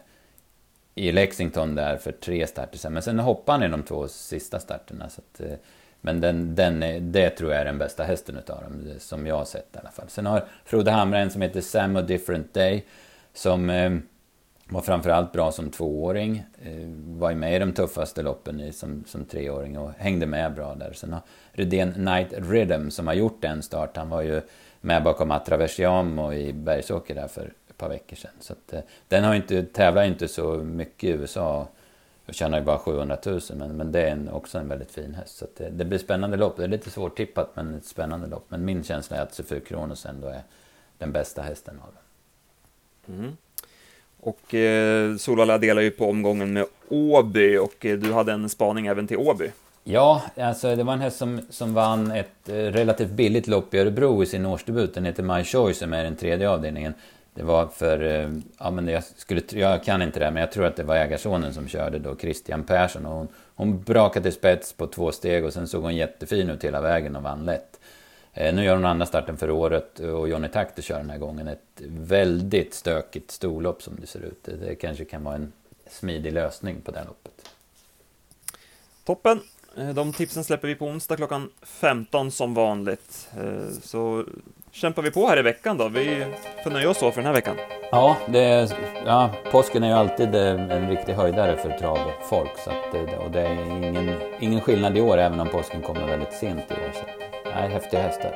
i 0.94 1.12
Lexington 1.12 1.74
där 1.74 1.96
för 1.96 2.12
tre 2.12 2.46
starter 2.46 2.78
sen. 2.78 2.92
Men 2.92 3.02
sen 3.02 3.18
hoppade 3.18 3.58
han 3.58 3.68
i 3.68 3.68
de 3.68 3.82
två 3.82 4.08
sista 4.08 4.60
starterna. 4.60 5.10
Så 5.10 5.20
att, 5.20 5.40
eh, 5.40 5.56
men 6.00 6.20
den, 6.20 6.54
den 6.54 6.82
är, 6.82 7.00
det 7.00 7.30
tror 7.30 7.52
jag 7.52 7.60
är 7.60 7.64
den 7.64 7.78
bästa 7.78 8.04
hästen 8.04 8.36
utav 8.36 8.62
dem, 8.62 8.90
eh, 8.90 8.98
som 8.98 9.26
jag 9.26 9.36
har 9.36 9.44
sett 9.44 9.68
i 9.74 9.78
alla 9.78 9.90
fall. 9.90 10.08
Sen 10.08 10.26
har 10.26 10.44
Frode 10.64 10.90
Hamre 10.90 11.18
en 11.18 11.30
som 11.30 11.42
heter 11.42 11.60
Sam 11.60 11.96
A 11.96 12.02
Different 12.02 12.54
Day. 12.54 12.84
Som 13.34 13.70
eh, 13.70 13.98
var 14.68 14.80
framförallt 14.80 15.32
bra 15.32 15.52
som 15.52 15.70
tvååring. 15.70 16.44
Eh, 16.62 16.88
var 17.18 17.30
ju 17.30 17.36
med 17.36 17.56
i 17.56 17.58
de 17.58 17.72
tuffaste 17.72 18.22
loppen 18.22 18.72
som, 18.72 19.04
som 19.06 19.24
treåring 19.24 19.78
och 19.78 19.90
hängde 19.98 20.26
med 20.26 20.54
bra 20.54 20.74
där. 20.74 20.92
Sen 20.92 21.12
har 21.12 21.22
Rydén 21.52 21.88
Night 21.88 22.32
Rhythm 22.32 22.90
som 22.90 23.06
har 23.06 23.14
gjort 23.14 23.44
en 23.44 23.62
start. 23.62 23.96
Han 23.96 24.08
var 24.08 24.22
ju 24.22 24.40
med 24.80 25.02
bakom 25.02 25.30
Atraversiamo 25.30 26.32
i 26.32 26.52
Bergsåker 26.52 27.14
där 27.14 27.28
för 27.28 27.52
ett 27.68 27.78
par 27.78 27.88
veckor 27.88 28.16
sedan. 28.16 28.30
Så 28.40 28.52
att, 28.52 28.72
eh, 28.72 28.80
den 29.08 29.24
har 29.24 29.34
inte, 29.34 29.62
tävlar 29.62 30.04
inte 30.04 30.28
så 30.28 30.54
mycket 30.54 31.04
i 31.04 31.12
USA 31.12 31.68
och 32.26 32.34
tjänar 32.34 32.58
ju 32.58 32.64
bara 32.64 32.78
700 32.78 33.18
000 33.26 33.40
men, 33.54 33.76
men 33.76 33.92
det 33.92 34.00
är 34.00 34.10
en, 34.10 34.28
också 34.28 34.58
en 34.58 34.68
väldigt 34.68 34.90
fin 34.90 35.14
häst. 35.14 35.36
Så 35.36 35.46
det, 35.56 35.64
eh, 35.64 35.72
det, 35.72 35.84
blir 35.84 35.98
spännande 35.98 36.36
lopp. 36.36 36.56
Det 36.56 36.64
är 36.64 36.68
lite 36.68 36.90
svårtippat 36.90 37.50
men 37.54 37.74
ett 37.74 37.84
spännande 37.84 38.26
lopp. 38.26 38.44
Men 38.48 38.64
min 38.64 38.84
känsla 38.84 39.16
är 39.16 39.22
att 39.22 39.34
Sufu 39.34 39.60
Kronos 39.60 40.06
ändå 40.06 40.28
är 40.28 40.42
den 40.98 41.12
bästa 41.12 41.42
hästen 41.42 41.80
av 41.80 41.94
dem. 41.94 42.02
Mm. 43.18 43.36
Och 44.26 44.54
eh, 44.54 45.16
Solvalla 45.16 45.58
delar 45.58 45.82
ju 45.82 45.90
på 45.90 46.10
omgången 46.10 46.52
med 46.52 46.64
Åby 46.88 47.56
och 47.56 47.86
eh, 47.86 47.98
du 47.98 48.12
hade 48.12 48.32
en 48.32 48.48
spaning 48.48 48.86
även 48.86 49.06
till 49.06 49.16
Åby. 49.16 49.50
Ja, 49.84 50.22
alltså 50.36 50.76
det 50.76 50.84
var 50.84 50.92
en 50.92 51.00
häst 51.00 51.16
som, 51.16 51.40
som 51.50 51.74
vann 51.74 52.10
ett 52.10 52.48
eh, 52.48 52.52
relativt 52.52 53.10
billigt 53.10 53.46
lopp 53.46 53.74
i 53.74 53.78
Örebro 53.78 54.22
i 54.22 54.26
sin 54.26 54.46
årsdebut. 54.46 54.94
Den 54.94 55.04
heter 55.04 55.22
My 55.22 55.44
Choice 55.44 55.78
som 55.78 55.92
är 55.92 56.04
den 56.04 56.16
tredje 56.16 56.50
avdelningen. 56.50 56.94
Det 57.34 57.42
var 57.42 57.66
för, 57.66 58.02
eh, 58.04 58.30
ja 58.58 58.70
men 58.70 58.88
jag, 58.88 59.02
skulle, 59.16 59.42
jag 59.48 59.84
kan 59.84 60.02
inte 60.02 60.20
det, 60.20 60.30
men 60.30 60.40
jag 60.40 60.52
tror 60.52 60.64
att 60.66 60.76
det 60.76 60.82
var 60.82 60.96
ägarsonen 60.96 61.54
som 61.54 61.68
körde 61.68 61.98
då, 61.98 62.16
Christian 62.16 62.64
Persson. 62.64 63.06
Och 63.06 63.16
hon, 63.16 63.28
hon 63.54 63.82
brakade 63.82 64.32
spets 64.32 64.72
på 64.72 64.86
två 64.86 65.12
steg 65.12 65.44
och 65.44 65.52
sen 65.52 65.68
såg 65.68 65.82
hon 65.82 65.96
jättefin 65.96 66.50
ut 66.50 66.64
hela 66.64 66.80
vägen 66.80 67.16
och 67.16 67.22
vann 67.22 67.44
lätt. 67.44 67.75
Eh, 68.36 68.54
nu 68.54 68.64
gör 68.64 68.74
hon 68.74 68.84
andra 68.84 69.06
starten 69.06 69.36
för 69.36 69.50
året 69.50 69.98
och 69.98 70.28
Johnny 70.28 70.48
Takter 70.48 70.82
kör 70.82 70.98
den 70.98 71.10
här 71.10 71.18
gången 71.18 71.48
ett 71.48 71.82
väldigt 71.88 72.74
stökigt 72.74 73.30
storlopp 73.30 73.82
som 73.82 73.96
det 74.00 74.06
ser 74.06 74.20
ut. 74.20 74.48
Det 74.60 74.74
kanske 74.74 75.04
kan 75.04 75.24
vara 75.24 75.34
en 75.34 75.52
smidig 75.90 76.32
lösning 76.32 76.80
på 76.80 76.90
det 76.90 77.04
loppet. 77.04 77.50
Toppen! 79.04 79.40
Eh, 79.78 79.88
de 79.88 80.12
tipsen 80.12 80.44
släpper 80.44 80.68
vi 80.68 80.74
på 80.74 80.86
onsdag 80.86 81.16
klockan 81.16 81.50
15 81.62 82.30
som 82.30 82.54
vanligt. 82.54 83.28
Eh, 83.38 83.68
så 83.82 84.24
kämpar 84.70 85.02
vi 85.02 85.10
på 85.10 85.26
här 85.26 85.38
i 85.38 85.42
veckan 85.42 85.76
då. 85.76 85.88
Vi 85.88 86.26
får 86.64 86.70
nöja 86.70 86.90
oss 86.90 86.98
så 86.98 87.10
för 87.10 87.20
den 87.20 87.26
här 87.26 87.34
veckan. 87.34 87.56
Ja, 87.90 88.16
det 88.28 88.76
ja, 89.06 89.30
påsken 89.50 89.82
är 89.82 89.88
ju 89.88 89.94
alltid 89.94 90.34
en 90.34 90.90
riktig 90.90 91.12
höjdare 91.12 91.56
för 91.56 91.78
travfolk. 91.78 92.58
Så 92.64 92.70
att, 92.70 93.18
och 93.24 93.30
det 93.30 93.40
är 93.40 93.52
ingen, 93.52 94.10
ingen 94.40 94.60
skillnad 94.60 94.98
i 94.98 95.00
år, 95.00 95.18
även 95.18 95.40
om 95.40 95.48
påsken 95.48 95.82
kommer 95.82 96.06
väldigt 96.06 96.32
sent 96.32 96.70
i 96.70 96.74
år. 96.74 96.92
Så. 96.94 97.26
Nej, 97.60 97.70
häftiga 97.70 98.02
hästar. 98.02 98.34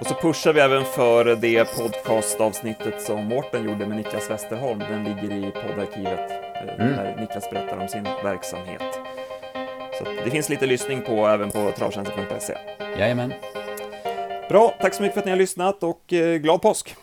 Och 0.00 0.06
så 0.06 0.14
pushar 0.14 0.52
vi 0.52 0.60
även 0.60 0.84
för 0.84 1.36
det 1.36 1.76
podcastavsnittet 1.76 3.02
som 3.02 3.24
Mårten 3.24 3.64
gjorde 3.64 3.86
med 3.86 3.96
Niklas 3.96 4.30
Westerholm. 4.30 4.78
Den 4.78 5.04
ligger 5.04 5.36
i 5.36 5.50
poddarkivet 5.50 6.30
eh, 6.30 6.86
mm. 6.86 6.96
där 6.96 7.16
Niklas 7.20 7.50
berättar 7.50 7.76
om 7.76 7.88
sin 7.88 8.04
verksamhet. 8.04 8.82
Så 9.98 10.04
det 10.24 10.30
finns 10.30 10.48
lite 10.48 10.66
lyssning 10.66 11.02
på 11.02 11.26
även 11.26 11.50
på 11.50 11.72
travtjänsten.se. 11.76 12.54
Jajamän. 12.98 13.32
Bra, 14.48 14.74
tack 14.80 14.94
så 14.94 15.02
mycket 15.02 15.14
för 15.14 15.20
att 15.20 15.24
ni 15.24 15.30
har 15.30 15.38
lyssnat 15.38 15.82
och 15.82 16.12
eh, 16.12 16.36
glad 16.36 16.62
påsk! 16.62 16.96